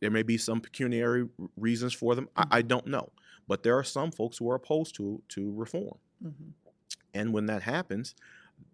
there 0.00 0.10
may 0.10 0.22
be 0.22 0.36
some 0.38 0.60
pecuniary 0.60 1.28
reasons 1.56 1.92
for 1.94 2.14
them 2.14 2.26
Mhm. 2.36 2.46
I, 2.50 2.58
I 2.58 2.62
don't 2.62 2.86
know 2.86 3.10
but 3.48 3.62
there 3.62 3.76
are 3.78 3.84
some 3.84 4.10
folks 4.12 4.38
who 4.38 4.50
are 4.50 4.56
opposed 4.56 4.94
to 4.96 5.22
to 5.30 5.50
reform 5.52 5.98
Mhm. 6.22 6.52
and 7.14 7.32
when 7.32 7.46
that 7.46 7.62
happens 7.62 8.14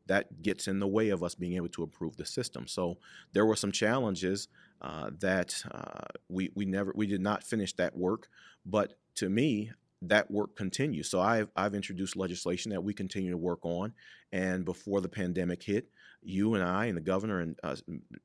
that 0.06 0.42
gets 0.42 0.66
in 0.66 0.80
the 0.80 0.86
way 0.88 1.10
of 1.10 1.22
us 1.22 1.34
being 1.36 1.54
able 1.54 1.68
to 1.68 1.82
improve 1.82 2.16
the 2.16 2.26
system 2.26 2.66
so 2.66 2.98
there 3.32 3.46
were 3.46 3.56
some 3.56 3.70
challenges 3.72 4.48
uh, 4.80 5.10
that 5.20 5.62
uh, 5.70 6.06
we 6.28 6.50
we 6.56 6.64
never 6.64 6.92
we 6.96 7.06
did 7.06 7.20
not 7.20 7.44
finish 7.44 7.72
that 7.74 7.96
work. 7.96 8.28
But 8.66 8.94
to 9.14 9.28
me, 9.30 9.70
that 10.02 10.30
work 10.30 10.56
continues. 10.56 11.08
So 11.08 11.20
I've 11.20 11.48
I've 11.56 11.74
introduced 11.74 12.16
legislation 12.16 12.70
that 12.72 12.82
we 12.82 12.92
continue 12.92 13.30
to 13.30 13.36
work 13.36 13.60
on. 13.64 13.92
And 14.32 14.64
before 14.64 15.00
the 15.00 15.08
pandemic 15.08 15.62
hit, 15.62 15.88
you 16.22 16.54
and 16.54 16.64
I 16.64 16.86
and 16.86 16.96
the 16.96 17.02
governor 17.02 17.40
and 17.40 17.58
uh, 17.62 17.76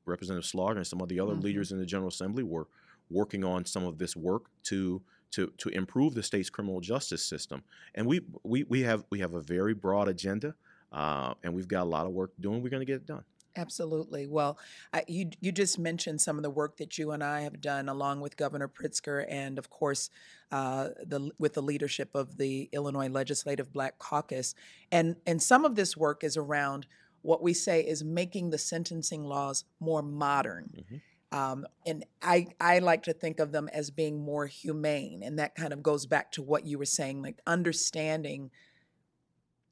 Representative 0.06 0.46
Slaughter 0.46 0.76
and 0.78 0.86
some 0.86 1.00
of 1.00 1.08
the 1.08 1.20
other 1.20 1.34
Mhm. 1.34 1.42
leaders 1.42 1.72
in 1.72 1.78
the 1.78 1.86
General 1.86 2.08
Assembly 2.08 2.42
were 2.42 2.66
working 3.10 3.44
on 3.44 3.64
some 3.64 3.84
of 3.84 3.98
this 3.98 4.16
work 4.16 4.50
to 4.64 5.02
to 5.30 5.48
to 5.58 5.68
improve 5.70 6.14
the 6.14 6.22
state's 6.22 6.50
criminal 6.50 6.80
justice 6.80 7.24
system. 7.24 7.62
And 7.94 8.06
we 8.06 8.20
we 8.44 8.64
we 8.64 8.82
have 8.82 9.04
we 9.10 9.20
have 9.20 9.34
a 9.34 9.40
very 9.40 9.74
broad 9.74 10.08
agenda, 10.08 10.54
uh, 10.92 11.34
and 11.42 11.54
we've 11.54 11.68
got 11.68 11.82
a 11.82 11.90
lot 11.90 12.06
of 12.06 12.12
work 12.12 12.32
doing. 12.40 12.62
We're 12.62 12.70
going 12.70 12.80
to 12.80 12.86
get 12.86 12.96
it 12.96 13.06
done. 13.06 13.24
Absolutely. 13.56 14.26
Well, 14.26 14.58
I, 14.92 15.02
you 15.08 15.30
you 15.40 15.50
just 15.50 15.78
mentioned 15.78 16.20
some 16.20 16.36
of 16.36 16.42
the 16.42 16.50
work 16.50 16.76
that 16.76 16.96
you 16.96 17.10
and 17.10 17.24
I 17.24 17.40
have 17.40 17.60
done, 17.60 17.88
along 17.88 18.20
with 18.20 18.36
Governor 18.36 18.68
Pritzker, 18.68 19.24
and 19.28 19.58
of 19.58 19.68
course, 19.68 20.10
uh, 20.52 20.90
the 21.04 21.30
with 21.38 21.54
the 21.54 21.62
leadership 21.62 22.10
of 22.14 22.36
the 22.36 22.68
Illinois 22.72 23.08
Legislative 23.08 23.72
Black 23.72 23.98
Caucus, 23.98 24.54
and 24.92 25.16
and 25.26 25.42
some 25.42 25.64
of 25.64 25.74
this 25.74 25.96
work 25.96 26.22
is 26.22 26.36
around 26.36 26.86
what 27.22 27.42
we 27.42 27.52
say 27.52 27.80
is 27.80 28.04
making 28.04 28.50
the 28.50 28.58
sentencing 28.58 29.24
laws 29.24 29.64
more 29.80 30.02
modern. 30.02 30.70
Mhm. 30.76 31.00
Um, 31.30 31.66
and 31.84 32.06
I, 32.22 32.46
I 32.58 32.78
like 32.78 33.02
to 33.02 33.12
think 33.12 33.38
of 33.38 33.52
them 33.52 33.68
as 33.68 33.90
being 33.90 34.18
more 34.24 34.46
humane. 34.46 35.22
And 35.22 35.38
that 35.38 35.54
kind 35.54 35.74
of 35.74 35.82
goes 35.82 36.06
back 36.06 36.32
to 36.32 36.42
what 36.42 36.64
you 36.64 36.78
were 36.78 36.86
saying, 36.86 37.20
like 37.20 37.38
understanding 37.46 38.50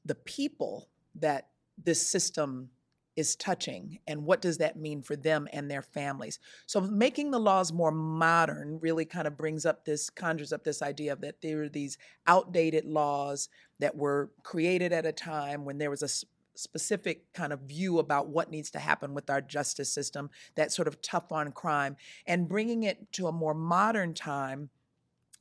the 0.04 0.14
people 0.14 0.88
that 1.14 1.48
this 1.82 2.06
system 2.06 2.70
is 3.16 3.34
touching 3.36 3.98
and 4.06 4.24
what 4.24 4.42
does 4.42 4.58
that 4.58 4.76
mean 4.76 5.02
for 5.02 5.16
them 5.16 5.48
and 5.52 5.70
their 5.70 5.82
families? 5.82 6.38
So 6.66 6.80
making 6.80 7.30
the 7.30 7.40
laws 7.40 7.72
more 7.72 7.90
modern 7.90 8.78
really 8.80 9.04
kind 9.04 9.26
of 9.26 9.36
brings 9.36 9.64
up 9.64 9.84
this 9.84 10.10
conjures 10.10 10.52
up 10.52 10.64
this 10.64 10.82
idea 10.82 11.12
of 11.12 11.20
that 11.22 11.40
there 11.40 11.62
are 11.62 11.68
these 11.68 11.98
outdated 12.26 12.84
laws 12.84 13.48
that 13.78 13.96
were 13.96 14.30
created 14.42 14.92
at 14.92 15.06
a 15.06 15.12
time 15.12 15.64
when 15.64 15.78
there 15.78 15.90
was 15.90 16.02
a 16.02 16.26
specific 16.58 17.32
kind 17.32 17.52
of 17.52 17.60
view 17.60 17.98
about 17.98 18.28
what 18.28 18.50
needs 18.50 18.70
to 18.70 18.78
happen 18.78 19.14
with 19.14 19.28
our 19.30 19.40
justice 19.40 19.92
system 19.92 20.30
that 20.54 20.72
sort 20.72 20.88
of 20.88 21.00
tough 21.02 21.32
on 21.32 21.52
crime 21.52 21.96
and 22.26 22.48
bringing 22.48 22.82
it 22.82 23.12
to 23.12 23.26
a 23.26 23.32
more 23.32 23.54
modern 23.54 24.14
time 24.14 24.70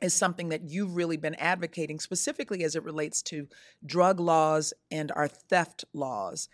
is 0.02 0.14
something 0.14 0.50
that 0.50 0.70
you've 0.70 0.96
really 0.96 1.18
been 1.18 1.36
advocating 1.36 2.00
specifically 2.00 2.64
as 2.64 2.76
it 2.76 2.84
relates 2.84 3.22
to 3.22 3.48
drug 3.86 4.20
laws 4.20 4.74
and 4.92 5.12
our 5.14 5.28
theft 5.28 5.86
laws 5.94 6.50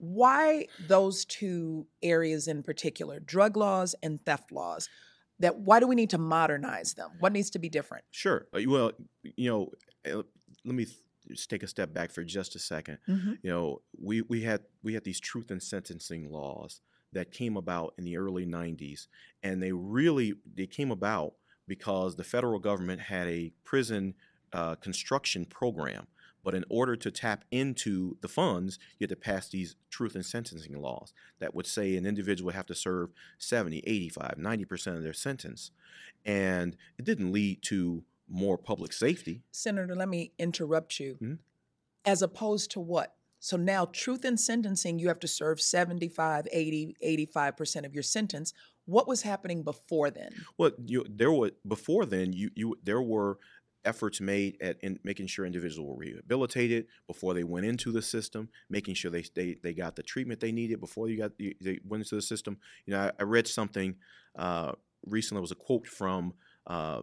why 0.00 0.66
those 0.88 1.24
two 1.24 1.86
areas 2.02 2.48
in 2.48 2.62
particular 2.62 3.20
drug 3.20 3.56
laws 3.56 3.94
and 4.02 4.24
theft 4.24 4.50
laws 4.50 4.88
that 5.38 5.58
why 5.58 5.78
do 5.80 5.86
we 5.86 5.94
need 5.94 6.10
to 6.10 6.18
modernize 6.18 6.94
them 6.94 7.10
what 7.20 7.32
needs 7.32 7.50
to 7.50 7.58
be 7.58 7.68
different 7.68 8.04
Sure. 8.10 8.46
Uh, 8.54 8.60
Well, 8.66 8.92
you 9.36 9.50
know, 9.50 9.70
uh, 10.10 10.22
let 10.64 10.74
me 10.74 10.86
just 11.28 11.48
take 11.50 11.62
a 11.62 11.68
step 11.68 11.92
back 11.92 12.10
for 12.10 12.24
just 12.24 12.54
a 12.56 12.58
second. 12.58 12.98
you 13.06 13.50
know 13.50 13.82
we 14.02 14.22
we 14.22 14.42
had 14.42 14.62
we 14.82 14.94
had 14.94 15.04
these 15.04 15.20
truth 15.20 15.50
and 15.50 15.62
sentencing 15.62 16.30
laws 16.30 16.80
that 17.12 17.30
came 17.30 17.56
about 17.56 17.94
in 17.98 18.04
the 18.04 18.16
early 18.16 18.46
90s 18.46 19.06
and 19.42 19.62
they 19.62 19.72
really 19.72 20.34
they 20.54 20.66
came 20.66 20.90
about 20.90 21.34
because 21.68 22.16
the 22.16 22.24
federal 22.24 22.58
government 22.58 23.00
had 23.00 23.26
a 23.28 23.52
prison 23.64 24.14
uh, 24.52 24.74
construction 24.76 25.44
program 25.44 26.06
but 26.42 26.54
in 26.54 26.64
order 26.68 26.96
to 26.96 27.10
tap 27.10 27.44
into 27.50 28.16
the 28.20 28.28
funds 28.28 28.78
you 28.98 29.04
had 29.04 29.10
to 29.10 29.16
pass 29.16 29.48
these 29.48 29.76
truth 29.90 30.14
and 30.14 30.24
sentencing 30.24 30.80
laws 30.80 31.12
that 31.38 31.54
would 31.54 31.66
say 31.66 31.96
an 31.96 32.06
individual 32.06 32.46
would 32.46 32.54
have 32.54 32.66
to 32.66 32.74
serve 32.74 33.10
70 33.38 33.78
85 33.86 34.34
90% 34.38 34.96
of 34.96 35.02
their 35.02 35.12
sentence. 35.12 35.70
And 36.24 36.76
it 36.98 37.04
didn't 37.04 37.32
lead 37.32 37.62
to 37.62 38.04
more 38.28 38.58
public 38.58 38.92
safety. 38.92 39.42
Senator 39.50 39.94
let 39.94 40.08
me 40.08 40.32
interrupt 40.38 41.00
you. 41.00 41.16
Mhm. 41.20 41.38
as 42.04 42.22
opposed 42.22 42.70
to 42.70 42.80
what? 42.80 43.14
So 43.40 43.56
now 43.56 43.86
truth 43.86 44.24
in 44.24 44.36
sentencing 44.36 44.98
you 44.98 45.08
have 45.08 45.20
to 45.20 45.28
serve 45.28 45.60
75 45.60 46.46
80 46.52 46.96
85% 47.02 47.84
of 47.86 47.94
your 47.94 48.02
sentence. 48.02 48.52
What 48.86 49.06
was 49.08 49.22
happening 49.22 49.62
before 49.62 50.10
then? 50.10 50.32
Well, 50.58 50.72
you, 50.84 51.04
there 51.08 51.32
were 51.32 51.52
before 51.66 52.06
then. 52.06 52.32
You, 52.32 52.50
you 52.54 52.76
there 52.82 53.00
were 53.02 53.38
efforts 53.84 54.20
made 54.20 54.56
at 54.60 54.76
in 54.82 54.98
making 55.04 55.26
sure 55.26 55.44
individuals 55.46 55.88
were 55.88 55.96
rehabilitated 55.96 56.86
before 57.06 57.34
they 57.34 57.44
went 57.44 57.66
into 57.66 57.90
the 57.92 58.02
system, 58.02 58.48
making 58.68 58.94
sure 58.94 59.10
they 59.10 59.24
they, 59.34 59.56
they 59.62 59.72
got 59.74 59.96
the 59.96 60.02
treatment 60.02 60.40
they 60.40 60.52
needed 60.52 60.80
before 60.80 61.08
you 61.08 61.16
got 61.18 61.32
they 61.38 61.78
went 61.86 62.02
into 62.02 62.14
the 62.14 62.22
system. 62.22 62.58
You 62.86 62.92
know, 62.94 63.00
I, 63.00 63.10
I 63.20 63.22
read 63.24 63.46
something 63.48 63.96
uh, 64.36 64.72
recently. 65.06 65.40
It 65.40 65.42
was 65.42 65.50
a 65.52 65.56
quote 65.56 65.86
from 65.86 66.34
uh, 66.66 67.02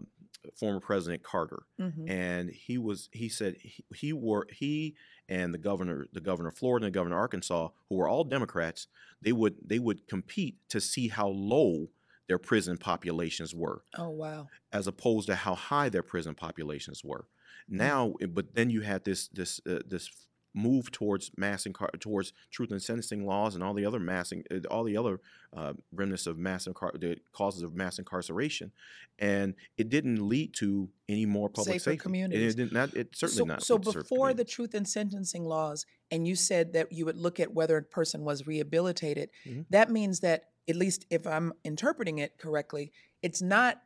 former 0.56 0.80
President 0.80 1.24
Carter, 1.24 1.64
Mhm. 1.80 2.10
and 2.10 2.50
he 2.52 2.78
was 2.78 3.10
he 3.12 3.28
said 3.28 3.56
he, 3.60 3.84
he 3.96 4.14
were 4.14 4.48
he 4.52 4.96
and 5.28 5.54
the 5.54 5.58
governor 5.58 6.08
the 6.14 6.22
governor 6.22 6.50
of 6.50 6.58
Florida 6.58 6.86
and 6.86 6.94
the 6.94 6.98
governor 6.98 7.16
of 7.16 7.22
Arkansas 7.22 7.70
who 7.90 7.96
were 7.96 8.08
all 8.08 8.24
Democrats 8.24 8.88
they 9.22 9.34
would 9.34 9.56
they 9.66 9.80
would 9.80 10.08
compete 10.08 10.58
to 10.70 10.80
see 10.80 11.08
how 11.10 11.28
low 11.28 11.90
their 12.28 12.38
prison 12.38 12.78
populations 12.78 13.54
were 13.56 13.84
oh 13.98 14.10
wow. 14.10 14.48
as 14.72 14.88
opposed 14.88 15.28
to 15.28 15.36
how 15.36 15.56
high 15.56 15.90
their 15.90 16.04
prison 16.04 16.36
populations 16.36 17.04
were. 17.04 17.26
Now 17.70 18.14
eh, 18.22 18.26
but 18.28 18.54
then 18.56 18.70
you 18.70 18.82
had 18.82 19.04
this 19.06 19.28
this 19.30 19.60
uh, 19.68 19.80
this 19.88 20.10
move 20.56 20.92
towards 20.92 21.30
mass 21.38 21.66
incar- 21.66 22.00
towards 22.00 22.34
truth 22.52 22.72
and 22.72 22.82
sentencing 22.82 23.26
laws 23.28 23.54
and 23.54 23.64
all 23.64 23.76
the 23.76 23.86
other 23.86 24.00
mass 24.00 24.32
in- 24.32 24.44
uh, 24.50 24.58
all 24.72 24.84
the 24.84 24.98
other 24.98 25.20
uh, 25.56 25.74
remnants 25.94 26.26
of 26.26 26.36
mass 26.38 26.66
incar- 26.68 27.00
the 27.00 27.16
causes 27.32 27.62
of 27.62 27.76
mass 27.76 28.00
incarceration 28.00 28.72
and 29.20 29.54
it 29.78 29.90
didn't 29.90 30.28
lead 30.28 30.54
to 30.56 30.90
any 31.08 31.26
more 31.28 31.48
public 31.48 31.74
Safer 31.74 31.92
safety. 31.92 31.98
Communities. 32.02 32.54
it 32.54 32.58
did 32.58 32.74
not 32.74 32.94
it 32.96 33.10
certainly 33.16 33.38
so, 33.38 33.46
not 33.46 33.62
so 33.64 33.76
lead 33.76 33.84
to 33.84 33.90
safer 33.92 34.02
before 34.02 34.34
the 34.34 34.44
truth 34.46 34.74
and 34.74 34.88
sentencing 34.88 35.46
laws 35.46 35.86
and 36.10 36.28
you 36.28 36.36
said 36.36 36.74
that 36.74 36.92
you 36.92 37.06
would 37.06 37.18
look 37.18 37.40
at 37.40 37.54
whether 37.54 37.78
a 37.78 37.84
person 37.84 38.24
was 38.24 38.48
rehabilitated 38.48 39.30
Mhm. 39.46 39.66
that 39.70 39.92
means 39.92 40.22
that 40.22 40.46
at 40.68 40.76
least 40.76 41.06
if 41.10 41.26
i'm 41.26 41.54
interpreting 41.64 42.20
it 42.20 42.38
correctly 42.38 42.92
it's 43.22 43.42
not 43.42 43.82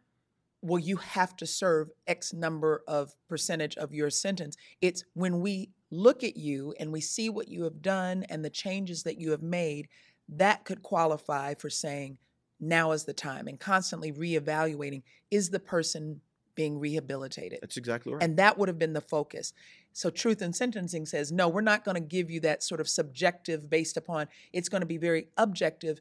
well 0.62 0.80
you 0.80 0.98
have 0.98 1.36
to 1.36 1.46
serve 1.46 1.90
x 2.08 2.34
number 2.34 2.84
of 2.88 3.16
percentage 3.28 3.76
of 3.78 3.94
your 3.94 4.10
sentence 4.10 4.56
it's 4.82 5.04
when 5.14 5.42
we 5.42 5.70
look 5.90 6.24
at 6.24 6.38
you 6.38 6.74
and 6.80 6.92
we 6.92 7.02
see 7.02 7.30
what 7.30 7.48
you 7.48 7.64
have 7.64 7.82
done 7.82 8.24
and 8.30 8.46
the 8.46 8.50
changes 8.50 9.04
that 9.04 9.20
you 9.20 9.32
have 9.32 9.44
made 9.44 9.88
that 10.30 10.64
could 10.64 10.82
qualify 10.82 11.54
for 11.54 11.70
saying 11.70 12.18
now 12.60 12.92
is 12.92 13.06
the 13.06 13.14
time 13.14 13.48
and 13.48 13.60
constantly 13.60 14.12
reevaluating 14.12 15.02
is 15.30 15.50
the 15.50 15.60
person 15.60 16.22
being 16.54 16.80
rehabilitated 16.80 17.60
that's 17.62 17.78
exactly 17.78 18.14
right 18.14 18.22
and 18.22 18.38
that 18.38 18.58
would 18.58 18.68
have 18.68 18.78
been 18.78 18.94
the 18.94 19.02
focus. 19.02 19.54
So, 19.94 20.10
truth 20.10 20.42
in 20.42 20.54
sentencing 20.54 21.06
says, 21.06 21.32
no, 21.32 21.50
we're 21.50 21.62
not 21.62 21.84
going 21.84 21.96
to 21.96 22.02
give 22.02 22.32
you 22.32 22.40
that 22.42 22.64
sort 22.64 22.80
of 22.80 22.88
subjective 22.88 23.70
based 23.70 23.98
upon, 23.98 24.28
it's 24.54 24.70
going 24.70 24.82
to 24.82 24.88
be 24.88 24.98
very 24.98 25.28
objective. 25.38 26.00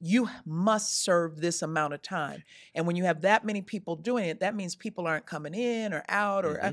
You 0.00 0.28
must 0.46 1.02
serve 1.02 1.40
this 1.40 1.62
amount 1.62 1.94
of 1.94 2.02
time. 2.02 2.42
And 2.74 2.86
when 2.86 2.96
you 2.96 3.04
have 3.04 3.20
that 3.22 3.44
many 3.44 3.60
people 3.62 3.96
doing 3.96 4.24
it, 4.24 4.40
that 4.40 4.54
means 4.54 4.74
people 4.74 5.06
aren't 5.06 5.26
coming 5.26 5.54
in 5.54 5.92
or 5.92 6.02
out, 6.08 6.44
or 6.46 6.62
uh, 6.64 6.72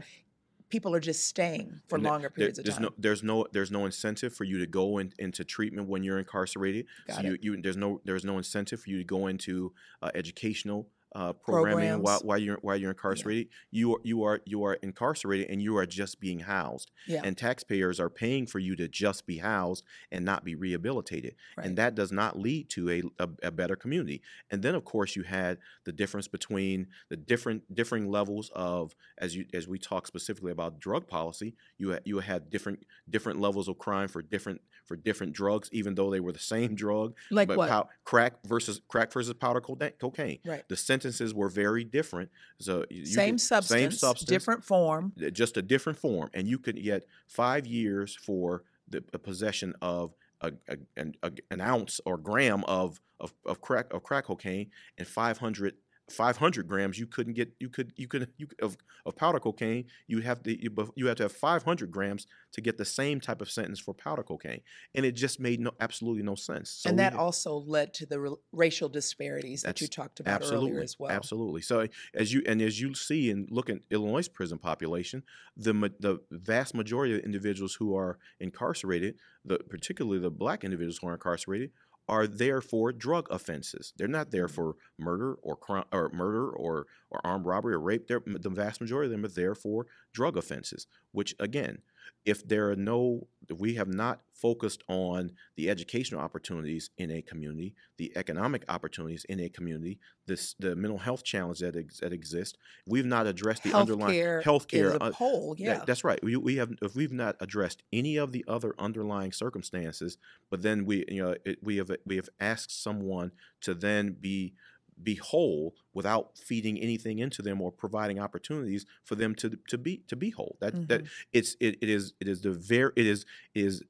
people 0.69 0.95
are 0.95 0.99
just 0.99 1.25
staying 1.27 1.81
for 1.87 1.95
And 1.95 2.05
longer 2.05 2.23
there- 2.23 2.29
periods 2.29 2.59
of 2.59 2.65
there's 2.65 2.75
time. 2.75 2.83
no 2.83 2.89
there's 2.97 3.23
no 3.23 3.45
there's 3.51 3.71
no 3.71 3.85
incentive 3.85 4.33
for 4.33 4.43
you 4.45 4.57
to 4.59 4.65
go 4.67 4.97
in, 4.99 5.13
into 5.19 5.43
treatment 5.43 5.87
when 5.89 6.03
you're 6.03 6.19
incarcerated. 6.19 6.85
Got 7.07 7.17
so 7.17 7.21
you, 7.23 7.37
you 7.41 7.61
there's 7.61 7.77
no 7.77 8.01
there's 8.05 8.23
no 8.25 8.37
incentive 8.37 8.79
for 8.81 8.89
you 8.89 8.97
to 8.97 9.03
go 9.03 9.27
into 9.27 9.73
uh, 10.01 10.09
educational 10.15 10.87
uh, 11.15 11.33
programming 11.33 12.01
while, 12.01 12.19
Programs. 12.19 12.23
while 12.23 12.37
you're 12.37 12.57
while 12.61 12.75
you're 12.75 12.91
incarcerated. 12.91 13.47
You 13.71 13.93
are 13.95 13.99
you 14.03 14.23
are 14.23 14.41
you 14.45 14.63
are 14.63 14.73
incarcerated 14.75 15.49
and 15.49 15.61
you 15.61 15.77
are 15.77 15.85
just 15.85 16.19
being 16.19 16.39
housed. 16.39 16.91
yeah, 17.07 17.21
And 17.23 17.37
taxpayers 17.37 17.99
are 17.99 18.09
paying 18.09 18.45
for 18.45 18.59
you 18.59 18.75
to 18.75 18.87
just 18.87 19.25
be 19.25 19.37
housed 19.37 19.83
and 20.11 20.25
not 20.25 20.43
be 20.43 20.55
rehabilitated. 20.55 21.35
right. 21.57 21.65
And 21.65 21.77
that 21.77 21.95
does 21.95 22.11
not 22.11 22.37
lead 22.37 22.69
to 22.71 22.89
a, 22.89 23.03
a, 23.23 23.29
a 23.43 23.51
better 23.51 23.75
community. 23.75 24.21
And 24.51 24.61
then 24.61 24.75
of 24.75 24.83
course 24.85 25.15
you 25.15 25.23
had 25.23 25.57
the 25.85 25.91
difference 25.91 26.27
between 26.27 26.87
the 27.09 27.17
different 27.17 27.73
differing 27.73 28.09
levels 28.09 28.51
of 28.55 28.95
as 29.17 29.35
you 29.35 29.45
as 29.53 29.67
we 29.67 29.79
talk 29.79 30.07
specifically 30.07 30.51
about 30.51 30.79
drug 30.79 31.07
policy, 31.07 31.55
you 31.77 31.89
had, 31.89 32.01
you 32.05 32.19
had 32.19 32.49
different 32.49 32.85
different 33.09 33.39
levels 33.39 33.67
of 33.67 33.77
crime 33.77 34.07
for 34.07 34.21
different 34.21 34.61
for 34.85 34.95
different 34.95 35.33
drugs, 35.33 35.69
even 35.73 35.95
though 35.95 36.09
they 36.09 36.19
were 36.19 36.31
the 36.31 36.39
same 36.55 36.75
drug. 36.75 37.15
like 37.31 37.47
but 37.47 37.57
what? 37.57 37.69
pow- 37.69 37.89
crack 38.03 38.33
versus 38.45 38.81
crack 38.87 39.11
versus 39.11 39.33
powder 39.33 39.61
cocaine. 39.61 40.39
right. 40.45 40.63
The 40.69 40.75
sentences 41.01 41.33
were 41.33 41.49
very 41.49 41.83
different. 41.83 42.29
So 42.59 42.85
Same, 43.03 43.33
could- 43.35 43.41
substance, 43.41 43.67
same 43.81 43.91
substance, 43.91 44.29
different 44.29 44.63
form. 44.63 45.13
uh, 45.25 45.29
just 45.29 45.57
a 45.57 45.61
different 45.61 45.97
form, 45.99 46.29
and 46.33 46.47
you 46.47 46.57
could 46.59 46.81
get 46.81 47.05
five 47.27 47.67
years 47.67 48.15
for 48.15 48.63
the 48.89 49.03
uh, 49.13 49.17
possession 49.17 49.73
of 49.81 50.13
a, 50.41 50.51
a, 50.69 50.77
an, 50.95 51.13
a, 51.23 51.31
an 51.51 51.61
ounce 51.61 51.99
or 52.05 52.17
gram 52.17 52.63
of, 52.65 52.99
of, 53.19 53.33
of 53.45 53.59
crack 53.61 53.91
of 53.93 54.03
crack 54.03 54.25
cocaine 54.25 54.69
and 54.97 55.07
500 55.07 55.73
500 56.09 56.67
grams, 56.67 56.97
you 56.97 57.05
couldn't 57.05 57.33
get 57.33 57.51
you 57.59 57.69
could 57.69 57.91
you 57.97 58.07
could 58.07 58.29
you 58.37 58.47
of, 58.61 58.77
of 59.05 59.15
powder 59.15 59.39
cocaine. 59.39 59.85
You 60.07 60.21
have 60.21 60.41
to 60.43 60.61
you, 60.61 60.71
you 60.95 61.07
have 61.07 61.17
to 61.17 61.23
have 61.23 61.33
500 61.33 61.91
grams 61.91 62.27
to 62.53 62.61
get 62.61 62.77
the 62.77 62.85
same 62.85 63.19
type 63.19 63.41
of 63.41 63.51
sentence 63.51 63.79
for 63.79 63.93
powder 63.93 64.23
cocaine, 64.23 64.61
and 64.95 65.05
it 65.05 65.13
just 65.13 65.39
made 65.39 65.59
no 65.59 65.71
absolutely 65.81 66.23
no 66.23 66.35
sense. 66.35 66.69
So 66.69 66.89
and 66.89 66.99
that 66.99 67.13
we, 67.13 67.19
also 67.19 67.55
led 67.55 67.93
to 67.95 68.05
the 68.05 68.37
racial 68.53 68.87
disparities 68.87 69.63
that 69.63 69.81
you 69.81 69.87
talked 69.87 70.21
about 70.21 70.43
earlier 70.45 70.79
as 70.79 70.97
well. 70.97 71.11
Absolutely. 71.11 71.61
So 71.61 71.81
eh, 71.81 71.87
as 72.13 72.31
you 72.31 72.41
and 72.45 72.61
as 72.61 72.79
you 72.79 72.93
see 72.93 73.29
and 73.29 73.49
look 73.51 73.69
at 73.69 73.79
Illinois' 73.91 74.29
prison 74.29 74.59
population, 74.59 75.23
the 75.57 75.73
the 75.99 76.19
vast 76.31 76.73
majority 76.73 77.15
of 77.15 77.21
individuals 77.21 77.75
who 77.75 77.97
are 77.97 78.17
incarcerated, 78.39 79.15
the 79.43 79.57
particularly 79.57 80.19
the 80.19 80.31
black 80.31 80.63
individuals 80.63 80.99
who 80.99 81.07
are 81.07 81.13
incarcerated, 81.13 81.71
are 82.09 82.27
there 82.27 82.61
for 82.61 82.91
drug 82.91 83.27
offenses. 83.31 83.93
They're 83.97 84.07
not 84.07 84.31
there 84.31 84.47
mm. 84.47 84.51
for 84.51 84.75
murder 84.97 85.35
or 85.41 85.55
crime, 85.55 85.85
or 85.91 86.09
murder 86.13 86.49
or 86.49 86.87
or 87.09 87.21
armed 87.23 87.45
robbery 87.45 87.73
or 87.73 87.79
rape. 87.79 88.07
They're, 88.07 88.21
the 88.25 88.49
vast 88.49 88.81
majority 88.81 89.07
of 89.07 89.11
them 89.11 89.25
are 89.25 89.33
there 89.33 89.55
for 89.55 89.87
drug 90.13 90.37
offenses, 90.37 90.87
which 91.11 91.35
again 91.39 91.79
if 92.25 92.47
there 92.47 92.69
are 92.69 92.75
no 92.75 93.27
if 93.49 93.57
we 93.59 93.75
have 93.75 93.87
not 93.87 94.21
focused 94.33 94.83
on 94.87 95.31
the 95.55 95.69
educational 95.69 96.21
opportunities 96.21 96.89
in 96.97 97.09
a 97.11 97.21
community 97.21 97.73
the 97.97 98.11
economic 98.15 98.63
opportunities 98.69 99.25
in 99.29 99.39
a 99.39 99.49
community 99.49 99.99
this 100.25 100.53
the 100.59 100.75
mental 100.75 100.97
health 100.97 101.23
challenge 101.23 101.59
that, 101.59 101.75
ex, 101.75 101.99
that 101.99 102.13
exists 102.13 102.57
we've 102.85 103.05
not 103.05 103.25
addressed 103.25 103.63
the 103.63 103.69
health 103.69 103.89
underlying 103.89 104.41
health 104.41 104.67
care 104.67 105.01
uh, 105.01 105.11
whole 105.11 105.55
yeah. 105.57 105.75
that, 105.75 105.87
that's 105.87 106.03
right. 106.03 106.23
We, 106.23 106.35
we 106.35 106.57
have 106.57 106.73
if 106.81 106.95
we've 106.95 107.11
not 107.11 107.35
addressed 107.39 107.83
any 107.91 108.17
of 108.17 108.31
the 108.31 108.45
other 108.47 108.73
underlying 108.77 109.31
circumstances 109.31 110.17
but 110.49 110.61
then 110.61 110.85
we 110.85 111.05
you 111.07 111.23
know 111.23 111.35
it, 111.45 111.59
we 111.63 111.77
have 111.77 111.91
we 112.05 112.17
have 112.17 112.29
asked 112.39 112.83
someone 112.83 113.31
to 113.61 113.73
then 113.73 114.15
be 114.19 114.53
be 115.01 115.15
whole 115.15 115.75
without 115.93 116.37
feeding 116.37 116.79
anything 116.79 117.19
into 117.19 117.41
them 117.41 117.61
or 117.61 117.71
providing 117.71 118.19
opportunities 118.19 118.85
for 119.03 119.15
them 119.15 119.35
to 119.35 119.57
to 119.67 119.77
be 119.77 120.03
to 120.07 120.15
be 120.15 120.29
whole. 120.31 120.57
That 120.59 120.73
mm-hmm. 120.73 120.85
that 120.87 121.03
it's 121.33 121.55
it, 121.59 121.77
it 121.81 121.89
is 121.89 122.13
it 122.19 122.27
is 122.27 122.41
the 122.41 122.51
very 122.51 122.91
it 122.95 123.05
is 123.05 123.25
is 123.53 123.83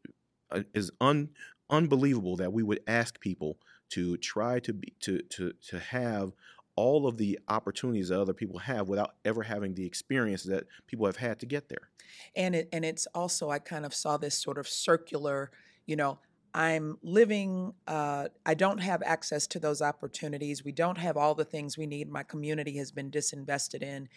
uh, 0.52 0.64
is 0.74 0.92
un 1.02 1.30
unbelievable 1.70 2.36
that 2.38 2.54
we 2.54 2.64
would 2.64 2.82
ask 2.88 3.20
people 3.20 3.58
to 3.90 4.18
try 4.18 4.60
to 4.60 4.74
be 4.74 4.94
to 5.02 5.20
to 5.30 5.54
to 5.70 5.80
have 5.80 6.34
all 6.76 7.08
of 7.08 7.18
the 7.18 7.40
opportunities 7.48 8.10
that 8.10 8.22
other 8.22 8.34
people 8.34 8.60
have 8.60 8.88
without 8.88 9.16
ever 9.26 9.44
having 9.44 9.74
the 9.74 9.86
experience 9.86 10.44
that 10.44 10.66
people 10.86 11.06
have 11.06 11.18
had 11.18 11.40
to 11.40 11.46
get 11.46 11.70
there. 11.70 11.90
And 12.36 12.56
it 12.56 12.70
and 12.72 12.86
it's 12.86 13.08
also 13.14 13.50
I 13.50 13.60
kind 13.60 13.86
of 13.86 13.94
saw 13.94 14.18
this 14.18 14.36
sort 14.36 14.58
of 14.58 14.68
circular, 14.68 15.52
you 15.86 15.96
know, 15.96 16.20
I'm 16.54 16.98
living, 17.04 17.74
uh, 17.88 18.30
I 18.46 18.54
don't 18.54 18.80
have 18.80 19.04
access 19.04 19.48
to 19.48 19.60
those 19.60 19.82
opportunities. 19.82 20.64
We 20.64 20.72
don't 20.72 20.98
have 20.98 21.18
all 21.18 21.36
the 21.36 21.46
things 21.46 21.78
we 21.78 21.86
need. 21.86 22.10
My 22.10 22.24
community 22.24 22.78
has 22.78 22.92
been 22.92 23.12
disinvested 23.12 23.84
in. 23.84 24.10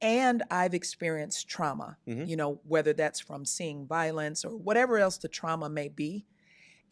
And 0.00 0.42
I've 0.50 0.74
experienced 0.74 1.48
trauma, 1.48 1.96
mm-hmm. 2.06 2.24
you 2.24 2.36
know, 2.36 2.60
whether 2.66 2.92
that's 2.92 3.20
from 3.20 3.44
seeing 3.44 3.86
violence 3.86 4.44
or 4.44 4.50
whatever 4.50 4.98
else 4.98 5.16
the 5.16 5.28
trauma 5.28 5.70
may 5.70 5.88
be. 5.88 6.26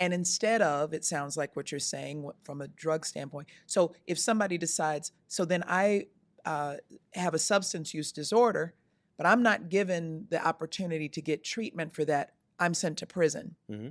And 0.01 0.15
instead 0.15 0.63
of, 0.63 0.95
it 0.95 1.05
sounds 1.05 1.37
like 1.37 1.55
what 1.55 1.71
you're 1.71 1.79
saying 1.79 2.29
from 2.43 2.63
a 2.63 2.69
drug 2.69 3.05
standpoint. 3.05 3.49
So 3.67 3.95
if 4.07 4.19
somebody 4.19 4.59
decides, 4.59 5.13
so 5.29 5.45
then 5.45 5.63
I 5.69 6.07
uh, 6.45 6.77
have 7.13 7.35
a 7.35 7.39
substance 7.39 7.95
use 7.95 8.11
disorder, 8.11 8.75
but 9.17 9.27
I'm 9.27 9.43
not 9.43 9.69
given 9.69 10.27
the 10.31 10.45
opportunity 10.45 11.09
to 11.11 11.21
get 11.21 11.45
treatment 11.45 11.95
for 11.95 12.05
that, 12.07 12.33
I'm 12.59 12.75
sent 12.75 12.99
to 12.99 13.07
prison. 13.07 13.57
Mm-hmm 13.71 13.89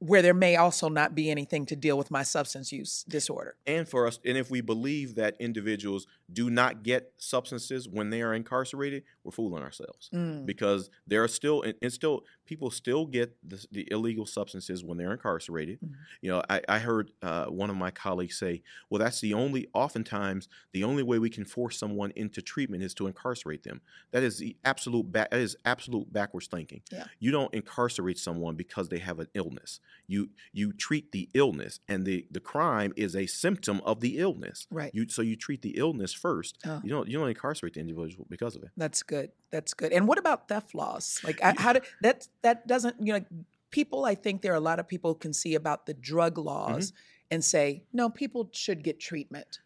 where 0.00 0.22
there 0.22 0.34
may 0.34 0.56
also 0.56 0.88
not 0.88 1.14
be 1.14 1.30
anything 1.30 1.66
to 1.66 1.76
deal 1.76 1.96
with 1.96 2.10
my 2.10 2.22
substance 2.22 2.72
use 2.72 3.04
disorder. 3.06 3.56
And 3.66 3.86
for 3.86 4.06
us, 4.06 4.18
and 4.24 4.36
if 4.36 4.50
we 4.50 4.62
believe 4.62 5.14
that 5.16 5.36
individuals 5.38 6.06
do 6.32 6.48
not 6.48 6.82
get 6.82 7.12
substances 7.18 7.86
when 7.86 8.08
they 8.08 8.22
are 8.22 8.32
incarcerated, 8.32 9.04
we're 9.24 9.30
fooling 9.30 9.62
ourselves 9.62 10.08
mm. 10.12 10.46
because 10.46 10.88
there 11.06 11.22
are 11.22 11.28
still 11.28 11.62
and 11.82 11.92
still 11.92 12.24
people 12.46 12.70
still 12.70 13.04
get 13.04 13.36
the, 13.46 13.64
the 13.70 13.88
illegal 13.90 14.24
substances 14.24 14.82
when 14.82 14.96
they're 14.96 15.12
incarcerated. 15.12 15.78
Mm. 15.80 15.92
You 16.22 16.30
know, 16.30 16.42
I, 16.48 16.62
I 16.66 16.78
heard 16.78 17.12
uh, 17.22 17.46
one 17.46 17.68
of 17.68 17.76
my 17.76 17.90
colleagues 17.90 18.38
say, 18.38 18.62
"Well, 18.88 18.98
that's 18.98 19.20
the 19.20 19.34
only. 19.34 19.68
Oftentimes, 19.74 20.48
the 20.72 20.82
only 20.82 21.02
way 21.02 21.18
we 21.18 21.28
can 21.28 21.44
force 21.44 21.78
someone 21.78 22.12
into 22.16 22.40
treatment 22.40 22.82
is 22.82 22.94
to 22.94 23.06
incarcerate 23.06 23.64
them. 23.64 23.82
That 24.12 24.22
is 24.22 24.38
the 24.38 24.56
absolute. 24.64 25.12
Ba- 25.12 25.28
that 25.30 25.38
is 25.38 25.56
absolute 25.66 26.10
backwards 26.10 26.46
thinking. 26.46 26.80
Yeah. 26.90 27.04
You 27.18 27.30
don't 27.30 27.52
incarcerate 27.52 28.18
someone 28.18 28.56
because 28.56 28.88
they 28.88 28.98
have 28.98 29.18
an 29.18 29.28
illness 29.34 29.80
you 30.06 30.30
you 30.52 30.72
treat 30.72 31.12
the 31.12 31.28
illness, 31.34 31.80
and 31.88 32.04
the 32.04 32.26
the 32.30 32.40
crime 32.40 32.92
is 32.96 33.14
a 33.14 33.26
symptom 33.26 33.80
of 33.84 34.00
the 34.00 34.18
illness. 34.18 34.66
Right. 34.70 34.90
You 34.92 35.08
so 35.08 35.22
you 35.22 35.36
treat 35.36 35.62
the 35.62 35.76
illness 35.76 36.12
first. 36.12 36.58
Oh. 36.66 36.80
You 36.82 36.90
don't 36.90 37.08
you 37.08 37.18
don't 37.18 37.28
incarcerate 37.28 37.74
the 37.74 37.80
individual 37.80 38.26
because 38.28 38.56
of 38.56 38.62
it. 38.64 38.70
That's 38.76 39.02
good. 39.02 39.30
That's 39.50 39.72
good. 39.72 39.92
And 39.92 40.08
what 40.08 40.18
about 40.18 40.48
theft 40.48 40.74
laws? 40.74 41.20
Like 41.22 41.40
how 41.40 41.72
do 41.74 41.80
that 42.02 42.26
that 42.42 42.66
doesn't 42.66 42.96
you 43.00 43.12
know 43.12 43.24
people 43.70 44.04
I 44.04 44.16
think 44.16 44.42
there 44.42 44.52
are 44.52 44.56
a 44.56 44.60
lot 44.60 44.80
of 44.80 44.88
people 44.88 45.14
can 45.14 45.32
see 45.32 45.54
about 45.54 45.86
the 45.86 45.94
drug 45.94 46.38
laws 46.38 46.90
mm-hmm. 46.90 47.34
and 47.34 47.44
say 47.44 47.84
no 47.92 48.10
people 48.10 48.50
should 48.52 48.82
get 48.82 48.98
treatment. 48.98 49.60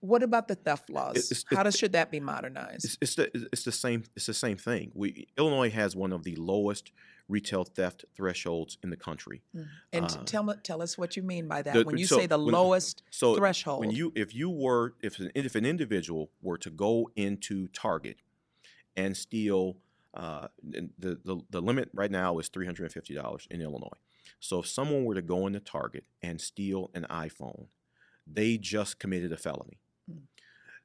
What 0.00 0.22
about 0.22 0.48
the 0.48 0.54
theft 0.54 0.88
laws? 0.88 1.16
It's, 1.16 1.30
it's, 1.30 1.44
How 1.50 1.62
does 1.62 1.76
should 1.76 1.92
that 1.92 2.10
be 2.10 2.20
modernized? 2.20 2.86
It's, 2.86 2.98
it's, 3.02 3.14
the 3.16 3.48
it's 3.52 3.64
the 3.64 3.72
same 3.72 4.04
it's 4.16 4.26
the 4.26 4.34
same 4.34 4.56
thing. 4.56 4.92
We 4.94 5.28
Illinois 5.36 5.70
has 5.70 5.96
one 5.96 6.12
of 6.12 6.22
the 6.22 6.36
lowest 6.36 6.92
retail 7.30 7.64
theft 7.64 8.04
thresholds 8.16 8.76
in 8.82 8.90
the 8.90 8.96
country. 8.96 9.42
Mm. 9.56 9.68
And 9.92 10.04
uh, 10.04 10.24
tell 10.24 10.54
tell 10.62 10.82
us 10.82 10.98
what 10.98 11.16
you 11.16 11.22
mean 11.22 11.48
by 11.48 11.62
that. 11.62 11.74
The, 11.74 11.84
when 11.84 11.96
you 11.96 12.06
so 12.06 12.18
say 12.18 12.26
the 12.26 12.38
when, 12.38 12.52
lowest 12.52 13.02
so 13.10 13.36
threshold, 13.36 13.80
when 13.80 13.90
you 13.90 14.12
if 14.14 14.34
you 14.34 14.50
were 14.50 14.94
if 15.00 15.18
an, 15.18 15.30
if 15.34 15.54
an 15.54 15.64
individual 15.64 16.30
were 16.42 16.58
to 16.58 16.70
go 16.70 17.08
into 17.16 17.68
Target 17.68 18.16
and 18.96 19.16
steal, 19.16 19.76
uh, 20.14 20.48
the, 20.62 20.90
the 21.24 21.40
the 21.48 21.62
limit 21.62 21.88
right 21.94 22.10
now 22.10 22.38
is 22.38 22.48
three 22.48 22.66
hundred 22.66 22.84
and 22.84 22.92
fifty 22.92 23.14
dollars 23.14 23.46
in 23.50 23.62
Illinois. 23.62 23.88
So 24.40 24.60
if 24.60 24.66
someone 24.66 25.04
were 25.04 25.14
to 25.14 25.22
go 25.22 25.46
into 25.46 25.60
Target 25.60 26.04
and 26.22 26.40
steal 26.40 26.90
an 26.94 27.06
iPhone, 27.10 27.66
they 28.26 28.56
just 28.56 28.98
committed 28.98 29.32
a 29.32 29.36
felony. 29.36 29.78
Mm. 30.10 30.22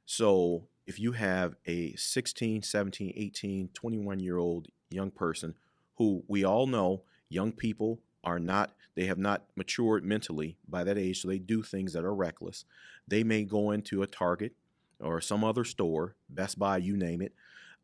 So 0.04 0.68
if 0.86 1.00
you 1.00 1.12
have 1.12 1.56
a 1.66 1.94
16, 1.96 2.62
17, 2.62 3.12
18, 3.16 3.70
21 3.74 4.20
year 4.20 4.38
old 4.38 4.68
young 4.90 5.10
person 5.10 5.54
who 5.96 6.24
we 6.28 6.44
all 6.44 6.66
know 6.66 7.02
young 7.28 7.52
people 7.52 8.00
are 8.24 8.38
not 8.38 8.72
they 8.94 9.06
have 9.06 9.18
not 9.18 9.44
matured 9.54 10.04
mentally 10.04 10.56
by 10.68 10.82
that 10.82 10.98
age 10.98 11.20
so 11.20 11.28
they 11.28 11.38
do 11.38 11.62
things 11.62 11.92
that 11.92 12.04
are 12.04 12.14
reckless. 12.14 12.64
They 13.06 13.22
may 13.22 13.44
go 13.44 13.70
into 13.70 14.02
a 14.02 14.06
target 14.06 14.54
or 15.00 15.20
some 15.20 15.44
other 15.44 15.64
store 15.64 16.16
best 16.28 16.58
buy 16.58 16.78
you 16.78 16.96
name 16.96 17.20
it 17.20 17.34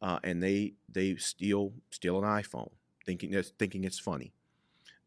uh, 0.00 0.18
and 0.24 0.42
they 0.42 0.74
they 0.88 1.16
steal 1.16 1.72
steal 1.90 2.18
an 2.18 2.24
iphone 2.42 2.70
thinking 3.06 3.40
thinking 3.58 3.84
it's 3.84 3.98
funny. 3.98 4.32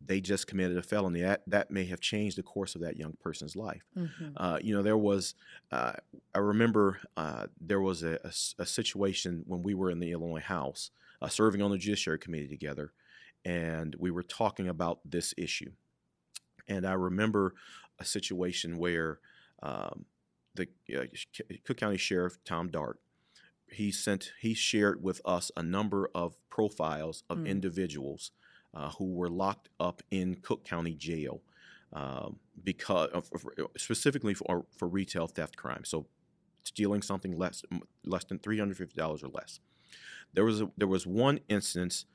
They 0.05 0.21
just 0.21 0.45
committed 0.45 0.77
a 0.77 0.83
felony. 0.83 1.21
That 1.21 1.41
that 1.47 1.71
may 1.71 1.85
have 1.85 1.99
changed 1.99 2.37
the 2.37 2.43
course 2.43 2.75
of 2.75 2.81
that 2.81 2.97
young 2.97 3.17
person's 3.21 3.55
life. 3.55 3.83
Mm-hmm. 3.97 4.29
uh, 4.37 4.59
you 4.61 4.75
know 4.75 4.83
there 4.83 4.97
was 4.97 5.33
uh, 5.71 5.93
i 6.33 6.37
remember 6.37 6.99
uh, 7.17 7.47
there 7.59 7.81
was 7.81 8.03
a, 8.03 8.19
a, 8.23 8.61
a, 8.61 8.65
situation 8.65 9.43
when 9.47 9.63
we 9.63 9.73
were 9.73 9.89
in 9.89 9.99
the 9.99 10.11
illinois 10.11 10.41
house 10.41 10.91
uh, 11.21 11.27
serving 11.27 11.61
on 11.61 11.71
the 11.71 11.77
Judiciary 11.77 12.19
Committee 12.19 12.47
together, 12.47 12.91
and 13.43 13.95
we 13.99 14.11
were 14.11 14.23
talking 14.23 14.67
about 14.67 14.99
this 15.05 15.33
issue. 15.37 15.71
And 16.67 16.85
I 16.85 16.93
remember 16.93 17.53
a 17.99 18.05
situation 18.05 18.77
where 18.77 19.19
um, 19.61 20.05
the 20.55 20.67
uh, 20.95 21.05
Cook 21.63 21.77
County 21.77 21.97
Sheriff 21.97 22.37
Tom 22.43 22.69
Dart 22.69 22.99
he 23.67 23.91
sent 23.91 24.33
he 24.39 24.53
shared 24.53 25.03
with 25.03 25.21
us 25.25 25.51
a 25.57 25.63
number 25.63 26.09
of 26.13 26.35
profiles 26.49 27.23
of 27.29 27.39
mm. 27.39 27.47
individuals 27.47 28.31
uh, 28.73 28.91
who 28.91 29.13
were 29.13 29.29
locked 29.29 29.69
up 29.79 30.01
in 30.11 30.35
Cook 30.35 30.63
County 30.63 30.93
Jail 30.93 31.41
um, 31.93 32.37
because 32.63 33.09
of, 33.11 33.29
specifically 33.77 34.33
for 34.33 34.65
for 34.71 34.87
retail 34.87 35.27
theft 35.27 35.57
crime. 35.57 35.83
So 35.83 36.07
stealing 36.63 37.01
something 37.01 37.37
less 37.37 37.63
less 38.05 38.23
than 38.25 38.39
three 38.39 38.59
hundred 38.59 38.77
fifty 38.77 38.95
dollars 38.95 39.23
or 39.23 39.29
less. 39.29 39.59
There 40.35 40.45
was 40.45 40.61
a, 40.61 40.69
there 40.77 40.87
was 40.87 41.07
one 41.07 41.39
instance 41.47 42.05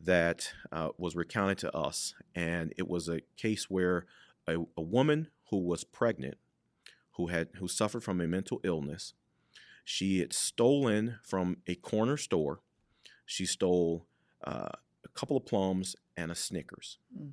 that 0.00 0.52
uh, 0.70 0.90
was 0.98 1.16
recounted 1.16 1.58
to 1.58 1.74
us, 1.76 2.14
and 2.34 2.72
it 2.76 2.88
was 2.88 3.08
a 3.08 3.20
case 3.36 3.68
where 3.68 4.06
a, 4.46 4.56
a, 4.76 4.82
woman 4.82 5.28
who 5.50 5.58
was 5.58 5.84
pregnant, 5.84 6.36
who 7.12 7.28
had 7.28 7.48
who 7.56 7.68
suffered 7.68 8.04
from 8.04 8.20
a 8.20 8.26
mental 8.26 8.60
illness, 8.64 9.14
she 9.84 10.20
had 10.20 10.32
stolen 10.32 11.18
from 11.22 11.58
a 11.66 11.74
corner 11.74 12.16
store. 12.16 12.60
She 13.26 13.46
stole 13.46 14.06
uh, 14.44 14.70
a 15.04 15.08
couple 15.14 15.36
of 15.36 15.46
plums 15.46 15.96
and 16.16 16.30
a 16.30 16.34
Snickers. 16.34 16.98
Mm. 17.18 17.32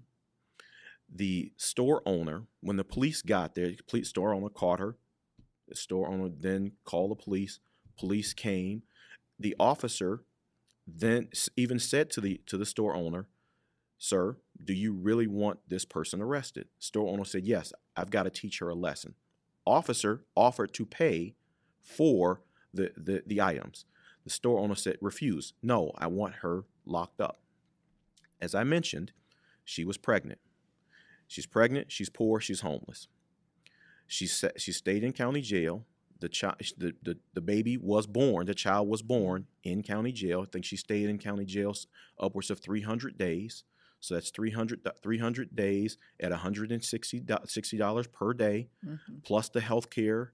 The 1.14 1.52
store 1.56 2.02
owner, 2.06 2.44
when 2.62 2.78
the 2.78 2.84
police 2.84 3.22
got 3.22 3.56
there, 3.56 3.68
the 3.68 3.78
police 3.88 4.10
store 4.10 4.34
owner 4.34 4.50
caught 4.50 4.80
her. 4.80 4.98
The 5.68 5.76
store 5.76 6.08
owner 6.08 6.30
then 6.30 6.74
called 6.84 7.12
the 7.12 7.24
police. 7.24 7.60
Police 7.98 8.34
came. 8.34 8.84
The 9.40 9.56
officer 9.60 10.22
then 10.88 11.30
even 11.56 11.80
said 11.80 12.10
to 12.12 12.22
the 12.22 12.42
to 12.46 12.58
the 12.58 12.66
store 12.66 12.96
owner, 12.96 13.28
"Sir, 13.98 14.38
do 14.64 14.74
you 14.74 14.94
really 14.94 15.28
want 15.28 15.60
this 15.68 15.86
person 15.86 16.22
arrested?" 16.22 16.70
Store 16.80 17.10
owner 17.10 17.26
said, 17.26 17.46
"Yes, 17.46 17.74
I've 17.96 18.10
got 18.10 18.24
to 18.24 18.30
teach 18.30 18.60
her 18.60 18.70
a 18.70 18.76
lesson." 18.76 19.16
Officer 19.66 20.24
offered 20.34 20.74
to 20.76 20.86
pay 20.86 21.36
for 21.82 22.42
the, 22.74 22.92
the, 22.96 23.24
the 23.26 23.42
items. 23.42 23.86
The 24.24 24.30
store 24.30 24.60
owner 24.60 24.76
said, 24.76 24.98
refuse. 25.02 25.54
No, 25.62 25.92
I 25.98 26.08
want 26.08 26.36
her 26.36 26.64
locked 26.86 27.22
up. 27.22 27.42
As 28.42 28.56
I 28.56 28.64
mentioned, 28.64 29.12
she 29.64 29.84
was 29.84 29.98
pregnant. 29.98 30.40
She's 31.28 31.46
pregnant, 31.46 31.92
she's 31.92 32.10
poor, 32.10 32.40
she's 32.40 32.62
homeless. 32.62 33.08
She, 34.06 34.28
she 34.28 34.72
stayed 34.72 35.04
in 35.04 35.12
county 35.12 35.42
jail. 35.42 35.86
The, 36.20 36.30
child, 36.30 36.56
the, 36.78 36.94
the, 37.04 37.18
the 37.34 37.42
baby 37.42 37.78
was 37.78 38.08
born, 38.08 38.48
the 38.48 38.56
child 38.56 38.88
was 38.88 39.02
born 39.02 39.48
in 39.64 39.84
county 39.84 40.12
jail. 40.12 40.42
I 40.42 40.50
think 40.52 40.66
she 40.66 40.78
stayed 40.78 41.10
in 41.10 41.18
county 41.18 41.46
jail 41.46 41.74
upwards 42.20 42.50
of 42.50 42.60
300 42.60 43.18
days. 43.18 43.64
So 44.00 44.14
that's 44.14 44.30
300, 44.30 44.88
300 45.02 45.56
days 45.56 45.98
at 46.20 46.32
$160 46.32 48.12
per 48.12 48.34
day, 48.34 48.70
mm-hmm. 48.86 49.16
plus 49.24 49.50
the 49.50 49.62
health 49.62 49.90
care 49.90 50.34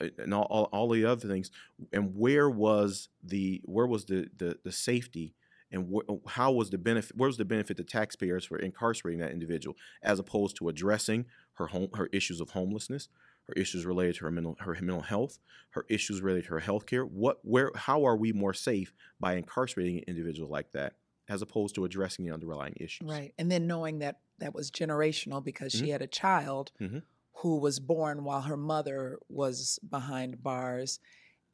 uh, 0.00 0.08
and 0.18 0.32
all, 0.32 0.46
all, 0.50 0.64
all, 0.72 0.88
the 0.88 1.04
other 1.04 1.28
things. 1.28 1.50
And 1.92 2.16
where 2.16 2.48
was 2.48 3.08
the 3.22 3.60
where 3.64 3.86
was 3.86 4.06
the 4.06 4.28
the, 4.38 4.58
the 4.64 4.72
safety 4.72 5.34
and 5.72 5.92
wh- 5.92 6.30
how 6.30 6.52
was 6.52 6.70
the 6.70 6.78
benefit? 6.78 7.16
Where 7.16 7.28
was 7.28 7.38
the 7.38 7.44
benefit 7.44 7.76
to 7.78 7.84
taxpayers 7.84 8.44
for 8.44 8.58
incarcerating 8.58 9.20
that 9.20 9.32
individual, 9.32 9.76
as 10.02 10.18
opposed 10.18 10.56
to 10.56 10.68
addressing 10.68 11.26
her 11.54 11.68
home 11.68 11.88
her 11.94 12.08
issues 12.12 12.40
of 12.40 12.50
homelessness, 12.50 13.08
her 13.48 13.54
issues 13.54 13.84
related 13.84 14.16
to 14.16 14.24
her 14.24 14.30
mental 14.30 14.56
her 14.60 14.76
mental 14.80 15.02
health, 15.02 15.38
her 15.70 15.84
issues 15.88 16.20
related 16.20 16.44
to 16.44 16.50
her 16.50 16.60
health 16.60 16.86
care. 16.86 17.04
What 17.04 17.38
where 17.42 17.70
how 17.74 18.06
are 18.06 18.16
we 18.16 18.32
more 18.32 18.54
safe 18.54 18.92
by 19.20 19.34
incarcerating 19.34 19.98
an 19.98 20.04
individual 20.06 20.48
like 20.48 20.72
that? 20.72 20.94
as 21.28 21.42
opposed 21.42 21.74
to 21.74 21.84
addressing 21.84 22.24
the 22.24 22.32
underlying 22.32 22.74
issues. 22.76 23.08
Right. 23.08 23.32
And 23.38 23.50
then 23.50 23.66
knowing 23.66 24.00
that 24.00 24.18
that 24.38 24.54
was 24.54 24.70
generational 24.70 25.42
because 25.42 25.72
mm-hmm. 25.72 25.86
she 25.86 25.90
had 25.90 26.02
a 26.02 26.06
child 26.06 26.72
mm-hmm. 26.80 26.98
who 27.36 27.58
was 27.58 27.80
born 27.80 28.24
while 28.24 28.42
her 28.42 28.56
mother 28.56 29.18
was 29.28 29.78
behind 29.88 30.42
bars. 30.42 31.00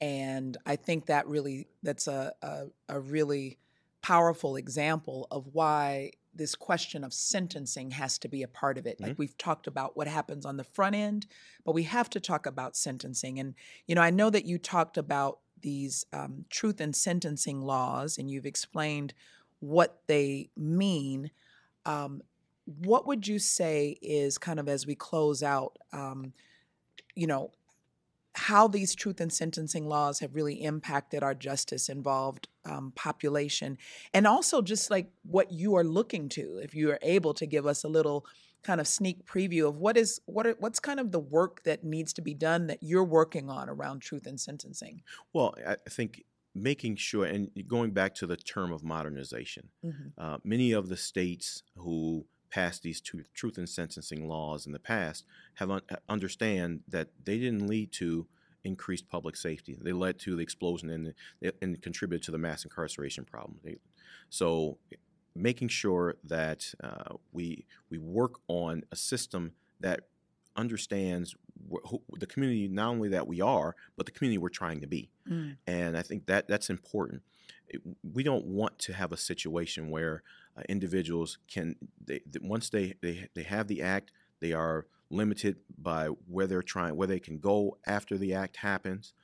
And 0.00 0.56
I 0.64 0.76
think 0.76 1.06
that 1.06 1.26
really 1.26 1.68
that's 1.82 2.06
a, 2.06 2.32
a, 2.42 2.64
a 2.88 2.98
really 2.98 3.58
powerful 4.02 4.56
example 4.56 5.26
of 5.30 5.48
why 5.52 6.12
this 6.38 6.54
question 6.54 7.04
of 7.04 7.12
sentencing 7.12 7.90
has 7.90 8.18
to 8.18 8.28
be 8.28 8.42
a 8.42 8.48
part 8.48 8.78
of 8.78 8.86
it. 8.86 8.96
Mm-hmm. 8.96 9.08
Like 9.08 9.18
we've 9.18 9.36
talked 9.36 9.66
about 9.66 9.96
what 9.96 10.08
happens 10.08 10.46
on 10.46 10.56
the 10.56 10.64
front 10.64 10.96
end, 10.96 11.26
but 11.64 11.74
we 11.74 11.82
have 11.82 12.08
to 12.10 12.20
talk 12.20 12.46
about 12.46 12.76
sentencing. 12.76 13.38
And, 13.38 13.54
you 13.86 13.94
know, 13.94 14.00
I 14.00 14.10
know 14.10 14.30
that 14.30 14.46
you 14.46 14.58
talked 14.58 14.96
about 14.96 15.40
these 15.60 16.06
um, 16.12 16.44
truth 16.48 16.80
and 16.80 16.94
sentencing 16.94 17.60
laws 17.60 18.16
and 18.16 18.30
you've 18.30 18.46
explained 18.46 19.12
what 19.60 20.00
they 20.06 20.50
mean. 20.56 21.30
Um, 21.84 22.22
what 22.64 23.06
would 23.06 23.26
you 23.26 23.38
say 23.38 23.98
is 24.00 24.38
kind 24.38 24.60
of 24.60 24.68
as 24.68 24.86
we 24.86 24.94
close 24.94 25.42
out, 25.42 25.76
um, 25.92 26.32
you 27.14 27.26
know, 27.26 27.50
how 28.38 28.68
these 28.68 28.94
truth 28.94 29.20
and 29.20 29.32
sentencing 29.32 29.86
laws 29.86 30.20
have 30.20 30.34
really 30.34 30.62
impacted 30.62 31.22
our 31.22 31.34
justice 31.34 31.88
involved 31.88 32.48
um, 32.64 32.92
population, 32.94 33.76
and 34.14 34.26
also 34.26 34.62
just 34.62 34.90
like 34.90 35.10
what 35.24 35.52
you 35.52 35.76
are 35.76 35.84
looking 35.84 36.28
to, 36.30 36.60
if 36.62 36.74
you 36.74 36.90
are 36.90 36.98
able 37.02 37.34
to 37.34 37.46
give 37.46 37.66
us 37.66 37.84
a 37.84 37.88
little 37.88 38.24
kind 38.62 38.80
of 38.80 38.88
sneak 38.88 39.24
preview 39.24 39.68
of 39.68 39.76
what 39.76 39.96
is 39.96 40.20
what 40.26 40.46
are, 40.46 40.56
what's 40.58 40.80
kind 40.80 41.00
of 41.00 41.12
the 41.12 41.20
work 41.20 41.62
that 41.64 41.84
needs 41.84 42.12
to 42.12 42.22
be 42.22 42.34
done 42.34 42.66
that 42.66 42.78
you're 42.80 43.04
working 43.04 43.50
on 43.50 43.68
around 43.68 44.00
truth 44.00 44.26
and 44.26 44.40
sentencing. 44.40 45.02
Well, 45.32 45.54
I 45.66 45.76
think 45.88 46.24
making 46.54 46.96
sure, 46.96 47.24
and 47.24 47.50
going 47.66 47.92
back 47.92 48.14
to 48.16 48.26
the 48.26 48.36
term 48.36 48.72
of 48.72 48.82
modernization, 48.82 49.68
mm-hmm. 49.84 50.08
uh, 50.16 50.38
many 50.44 50.72
of 50.72 50.88
the 50.88 50.96
states 50.96 51.62
who 51.76 52.26
passed 52.50 52.82
these 52.82 53.00
truth 53.00 53.58
and 53.58 53.68
sentencing 53.68 54.28
laws 54.28 54.66
in 54.66 54.72
the 54.72 54.78
past 54.78 55.24
have 55.54 55.70
un- 55.70 55.82
understand 56.08 56.80
that 56.88 57.08
they 57.24 57.38
didn't 57.38 57.66
lead 57.66 57.92
to 57.92 58.26
increased 58.64 59.08
public 59.08 59.36
safety. 59.36 59.78
They 59.80 59.92
led 59.92 60.18
to 60.20 60.36
the 60.36 60.42
explosion 60.42 60.90
and, 60.90 61.52
and 61.62 61.80
contributed 61.82 62.24
to 62.24 62.30
the 62.30 62.38
mass 62.38 62.64
incarceration 62.64 63.24
problem. 63.24 63.58
They, 63.62 63.76
so, 64.30 64.78
making 65.34 65.68
sure 65.68 66.16
that 66.24 66.74
uh, 66.82 67.14
we 67.32 67.64
we 67.90 67.98
work 67.98 68.40
on 68.48 68.82
a 68.90 68.96
system 68.96 69.52
that 69.80 70.00
understands 70.56 71.34
wh- 71.72 71.94
the 72.18 72.26
community 72.26 72.68
not 72.68 72.88
only 72.88 73.08
that 73.08 73.26
we 73.26 73.40
are, 73.40 73.76
but 73.96 74.06
the 74.06 74.12
community 74.12 74.38
we're 74.38 74.48
trying 74.48 74.80
to 74.80 74.86
be. 74.86 75.10
Mm. 75.30 75.56
And 75.66 75.96
I 75.96 76.02
think 76.02 76.26
that 76.26 76.48
that's 76.48 76.70
important. 76.70 77.22
It, 77.68 77.80
we 78.02 78.22
don't 78.22 78.46
want 78.46 78.78
to 78.80 78.92
have 78.92 79.12
a 79.12 79.16
situation 79.16 79.90
where 79.90 80.22
uh, 80.58 80.62
individuals 80.68 81.38
can 81.48 81.76
they, 82.04 82.20
they, 82.30 82.40
once 82.42 82.70
they, 82.70 82.94
they 83.00 83.28
they 83.34 83.42
have 83.42 83.68
the 83.68 83.82
act, 83.82 84.12
they 84.40 84.52
are 84.52 84.86
limited 85.10 85.56
by 85.78 86.06
where 86.06 86.46
they're 86.46 86.62
trying 86.62 86.96
where 86.96 87.06
they 87.06 87.20
can 87.20 87.38
go 87.38 87.78
after 87.86 88.18
the 88.18 88.34
act 88.34 88.56
happens. 88.56 89.14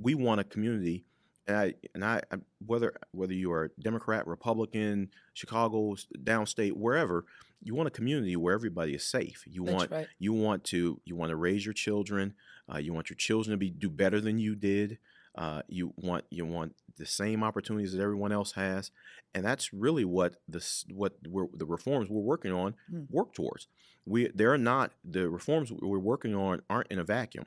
We 0.00 0.14
want 0.14 0.40
a 0.40 0.44
community 0.44 1.04
and 1.46 1.56
I, 1.56 1.74
and 1.94 2.04
I, 2.04 2.22
whether 2.64 2.94
whether 3.12 3.34
you 3.34 3.52
are 3.52 3.72
Democrat, 3.80 4.26
Republican, 4.26 5.10
Chicago, 5.34 5.96
downstate, 6.22 6.72
wherever, 6.72 7.24
you 7.62 7.74
want 7.74 7.88
a 7.88 7.90
community 7.90 8.36
where 8.36 8.54
everybody 8.54 8.94
is 8.94 9.04
safe. 9.04 9.44
You 9.46 9.64
That's 9.64 9.76
want 9.76 9.90
right. 9.90 10.06
you 10.18 10.32
want 10.32 10.64
to 10.64 11.00
you 11.04 11.16
want 11.16 11.30
to 11.30 11.36
raise 11.36 11.64
your 11.64 11.74
children. 11.74 12.34
Uh, 12.72 12.78
you 12.78 12.92
want 12.92 13.10
your 13.10 13.16
children 13.16 13.52
to 13.52 13.56
be 13.56 13.70
do 13.70 13.90
better 13.90 14.20
than 14.20 14.38
you 14.38 14.54
did. 14.54 14.98
Uh, 15.36 15.62
you 15.68 15.92
want 15.96 16.24
you 16.30 16.44
want 16.44 16.74
the 16.96 17.06
same 17.06 17.42
opportunities 17.44 17.92
that 17.92 18.02
everyone 18.02 18.32
else 18.32 18.52
has, 18.52 18.90
and 19.34 19.44
that's 19.44 19.72
really 19.72 20.04
what 20.04 20.36
this 20.48 20.84
what 20.92 21.14
we're, 21.28 21.46
the 21.54 21.66
reforms 21.66 22.08
we're 22.10 22.20
working 22.20 22.52
on 22.52 22.74
mm. 22.92 23.06
work 23.10 23.32
towards. 23.32 23.68
We 24.04 24.28
they're 24.34 24.58
not 24.58 24.92
the 25.04 25.30
reforms 25.30 25.70
we're 25.72 25.98
working 25.98 26.34
on 26.34 26.62
aren't 26.68 26.90
in 26.90 26.98
a 26.98 27.04
vacuum 27.04 27.46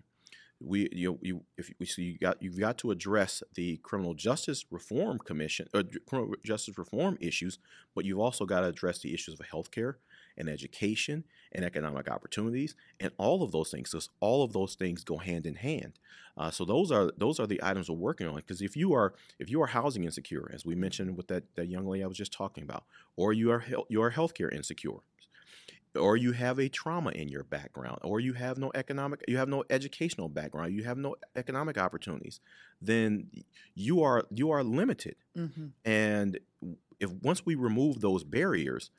we 0.66 0.90
you 0.92 1.20
you 1.22 1.44
if 1.58 1.72
we 1.80 1.86
so 1.86 2.02
you 2.02 2.18
got 2.18 2.42
you've 2.42 2.60
got 2.60 2.78
to 2.80 2.92
address 2.92 3.44
the 3.56 3.78
criminal 3.78 4.14
justice 4.14 4.66
reform 4.72 5.20
commission 5.20 5.68
or 5.74 5.82
uh, 5.82 5.84
criminal 6.08 6.36
justice 6.44 6.78
reform 6.78 7.18
issues, 7.20 7.60
but 7.94 8.06
you've 8.06 8.20
also 8.20 8.46
got 8.46 8.62
to 8.62 8.68
address 8.68 9.00
the 9.00 9.14
issues 9.14 9.40
of 9.40 9.46
healthcare 9.48 9.96
and 10.38 10.50
education 10.50 11.24
and 11.52 11.64
economic 11.64 12.10
opportunities 12.10 12.76
and 13.00 13.12
all 13.18 13.44
of 13.44 13.52
those 13.52 13.70
things. 13.70 13.92
So 13.92 14.00
all 14.20 14.44
of 14.44 14.54
those 14.54 14.76
things 14.76 15.04
go 15.04 15.18
hand 15.18 15.46
in 15.46 15.56
hand. 15.56 16.00
Uh, 16.36 16.50
so 16.50 16.66
those 16.66 16.92
are 16.92 17.12
those 17.18 17.40
are 17.40 17.48
the 17.48 17.62
items 17.62 17.90
we're 17.90 17.98
working 17.98 18.28
on. 18.28 18.36
Because 18.36 18.62
if 18.62 18.76
you 18.76 18.94
are 18.94 19.14
if 19.40 19.50
you 19.50 19.62
are 19.62 19.68
housing 19.68 20.06
insecure, 20.06 20.50
as 20.54 20.66
we 20.66 20.76
mentioned 20.76 21.18
with 21.18 21.28
that 21.28 21.44
that 21.56 21.68
young 21.68 21.86
lady 21.86 22.04
I 22.04 22.08
was 22.08 22.18
just 22.18 22.34
talking 22.34 22.64
about, 22.64 22.86
or 23.16 23.34
you 23.34 23.52
are 23.52 23.64
you 23.90 24.02
are 24.02 24.12
healthcare 24.12 24.52
insecure, 24.52 25.00
or 25.96 26.18
you 26.18 26.32
have 26.32 26.60
a 26.60 26.70
trauma 26.70 27.12
in 27.12 27.30
your 27.30 27.44
background 27.44 28.00
or 28.02 28.20
you 28.20 28.34
have 28.34 28.58
no 28.58 28.72
economic 28.76 29.24
you 29.28 29.38
have 29.38 29.50
no 29.50 29.64
educational 29.70 30.30
background 30.30 30.74
you 30.74 30.84
have 30.84 30.98
no 30.98 31.16
economic 31.36 31.78
opportunities 31.78 32.40
then 32.82 33.30
you 33.76 34.02
are 34.02 34.26
you 34.32 34.52
are 34.52 34.64
limited 34.64 35.16
mm-hmm. 35.38 35.68
and 35.86 36.40
if 37.00 37.12
once 37.22 37.46
we 37.46 37.56
remove 37.56 38.02
those 38.02 38.24
barriers 38.24 38.92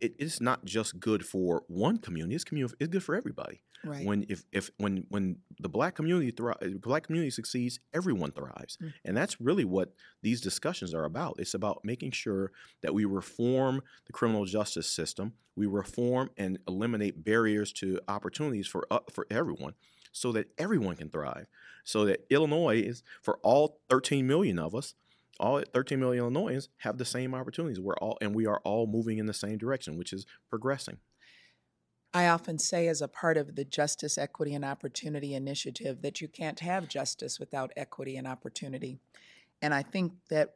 it, 0.00 0.14
it's 0.18 0.40
not 0.40 0.64
just 0.64 1.00
good 1.00 1.24
for 1.24 1.62
one 1.68 1.98
community. 1.98 2.34
It's 2.34 2.44
community. 2.44 2.74
It's 2.80 2.90
good 2.90 3.02
for 3.02 3.14
everybody. 3.14 3.62
Right. 3.84 4.04
When 4.04 4.26
if 4.28 4.44
if 4.52 4.70
when 4.78 5.04
when 5.08 5.36
the 5.60 5.68
black 5.68 5.94
community 5.94 6.32
thrives, 6.32 6.78
black 6.80 7.04
community 7.04 7.30
succeeds, 7.30 7.78
everyone 7.94 8.32
thrives, 8.32 8.76
mm. 8.82 8.92
and 9.04 9.16
that's 9.16 9.40
really 9.40 9.64
what 9.64 9.92
these 10.20 10.40
discussions 10.40 10.94
are 10.94 11.04
about. 11.04 11.36
It's 11.38 11.54
about 11.54 11.84
making 11.84 12.10
sure 12.10 12.50
that 12.82 12.92
we 12.92 13.04
reform 13.04 13.82
the 14.06 14.12
criminal 14.12 14.46
justice 14.46 14.90
system, 14.90 15.34
we 15.54 15.66
reform 15.66 16.30
and 16.36 16.58
eliminate 16.66 17.24
barriers 17.24 17.72
to 17.74 18.00
opportunities 18.08 18.66
for 18.66 18.84
uh, 18.90 18.98
for 19.12 19.28
everyone, 19.30 19.74
so 20.10 20.32
that 20.32 20.50
everyone 20.58 20.96
can 20.96 21.08
thrive. 21.08 21.46
So 21.84 22.04
that 22.06 22.26
Illinois 22.30 22.80
is 22.80 23.04
for 23.22 23.38
all 23.44 23.80
13 23.88 24.26
million 24.26 24.58
of 24.58 24.74
us 24.74 24.94
all 25.38 25.62
13 25.72 26.00
million 26.00 26.22
Illinoisans 26.24 26.68
have 26.78 26.98
the 26.98 27.04
same 27.04 27.34
opportunities. 27.34 27.80
We're 27.80 27.96
all 27.96 28.18
and 28.20 28.34
we 28.34 28.46
are 28.46 28.60
all 28.64 28.86
moving 28.86 29.18
in 29.18 29.26
the 29.26 29.34
same 29.34 29.58
direction, 29.58 29.96
which 29.96 30.12
is 30.12 30.26
progressing. 30.50 30.98
I 32.14 32.26
often 32.28 32.58
say, 32.58 32.88
as 32.88 33.02
a 33.02 33.08
part 33.08 33.36
of 33.36 33.54
the 33.54 33.64
Justice, 33.64 34.16
Equity, 34.16 34.54
and 34.54 34.64
Opportunity 34.64 35.34
Initiative, 35.34 36.00
that 36.02 36.20
you 36.20 36.28
can't 36.28 36.58
have 36.60 36.88
justice 36.88 37.38
without 37.38 37.70
equity 37.76 38.16
and 38.16 38.26
opportunity. 38.26 38.98
And 39.60 39.74
I 39.74 39.82
think 39.82 40.12
that 40.30 40.54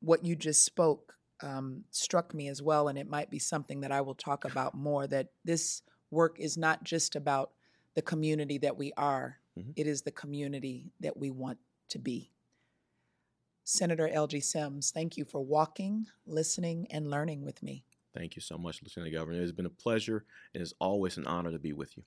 what 0.00 0.24
you 0.24 0.34
just 0.34 0.64
spoke 0.64 1.14
um, 1.42 1.84
struck 1.90 2.34
me 2.34 2.48
as 2.48 2.60
well, 2.60 2.88
and 2.88 2.98
it 2.98 3.08
might 3.08 3.30
be 3.30 3.38
something 3.38 3.80
that 3.80 3.92
I 3.92 4.00
will 4.00 4.14
talk 4.14 4.44
about 4.44 4.74
more. 4.74 5.06
That 5.06 5.28
this 5.44 5.82
work 6.10 6.40
is 6.40 6.56
not 6.56 6.82
just 6.82 7.14
about 7.14 7.52
the 7.94 8.02
community 8.02 8.58
that 8.58 8.76
we 8.76 8.92
are; 8.96 9.38
mm-hmm. 9.56 9.70
it 9.76 9.86
is 9.86 10.02
the 10.02 10.10
community 10.10 10.90
that 11.00 11.16
we 11.16 11.30
want 11.30 11.58
to 11.90 11.98
be. 11.98 12.32
Senator 13.64 14.08
Elgie 14.12 14.44
Sims, 14.44 14.90
thank 14.90 15.16
you 15.16 15.24
for 15.24 15.40
walking, 15.40 16.06
listening, 16.26 16.86
and 16.90 17.10
learning 17.10 17.42
with 17.44 17.62
me. 17.62 17.84
Thank 18.14 18.36
you 18.36 18.42
so 18.42 18.56
much, 18.58 18.80
Lieutenant 18.82 19.12
Governor. 19.12 19.38
It 19.38 19.42
has 19.42 19.52
been 19.52 19.66
a 19.66 19.70
pleasure 19.70 20.24
and 20.52 20.62
it's 20.62 20.74
always 20.78 21.16
an 21.16 21.26
honor 21.26 21.50
to 21.50 21.58
be 21.58 21.72
with 21.72 21.96
you. 21.96 22.04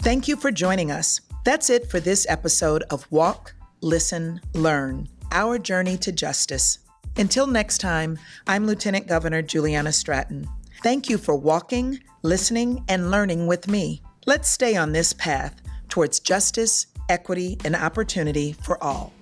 Thank 0.00 0.26
you 0.26 0.34
for 0.34 0.50
joining 0.50 0.90
us. 0.90 1.20
That's 1.44 1.70
it 1.70 1.88
for 1.88 2.00
this 2.00 2.26
episode 2.28 2.82
of 2.90 3.06
Walk, 3.12 3.54
Listen, 3.82 4.40
Learn 4.52 5.08
Our 5.30 5.58
Journey 5.58 5.96
to 5.98 6.10
Justice. 6.10 6.78
Until 7.16 7.46
next 7.46 7.78
time, 7.78 8.18
I'm 8.48 8.66
Lieutenant 8.66 9.06
Governor 9.06 9.42
Juliana 9.42 9.92
Stratton. 9.92 10.48
Thank 10.82 11.08
you 11.08 11.18
for 11.18 11.36
walking, 11.36 12.00
listening, 12.22 12.84
and 12.88 13.10
learning 13.10 13.46
with 13.46 13.68
me. 13.68 14.02
Let's 14.26 14.48
stay 14.48 14.76
on 14.76 14.92
this 14.92 15.12
path 15.12 15.60
towards 15.88 16.20
justice, 16.20 16.86
equity, 17.08 17.58
and 17.64 17.76
opportunity 17.76 18.52
for 18.52 18.82
all. 18.82 19.12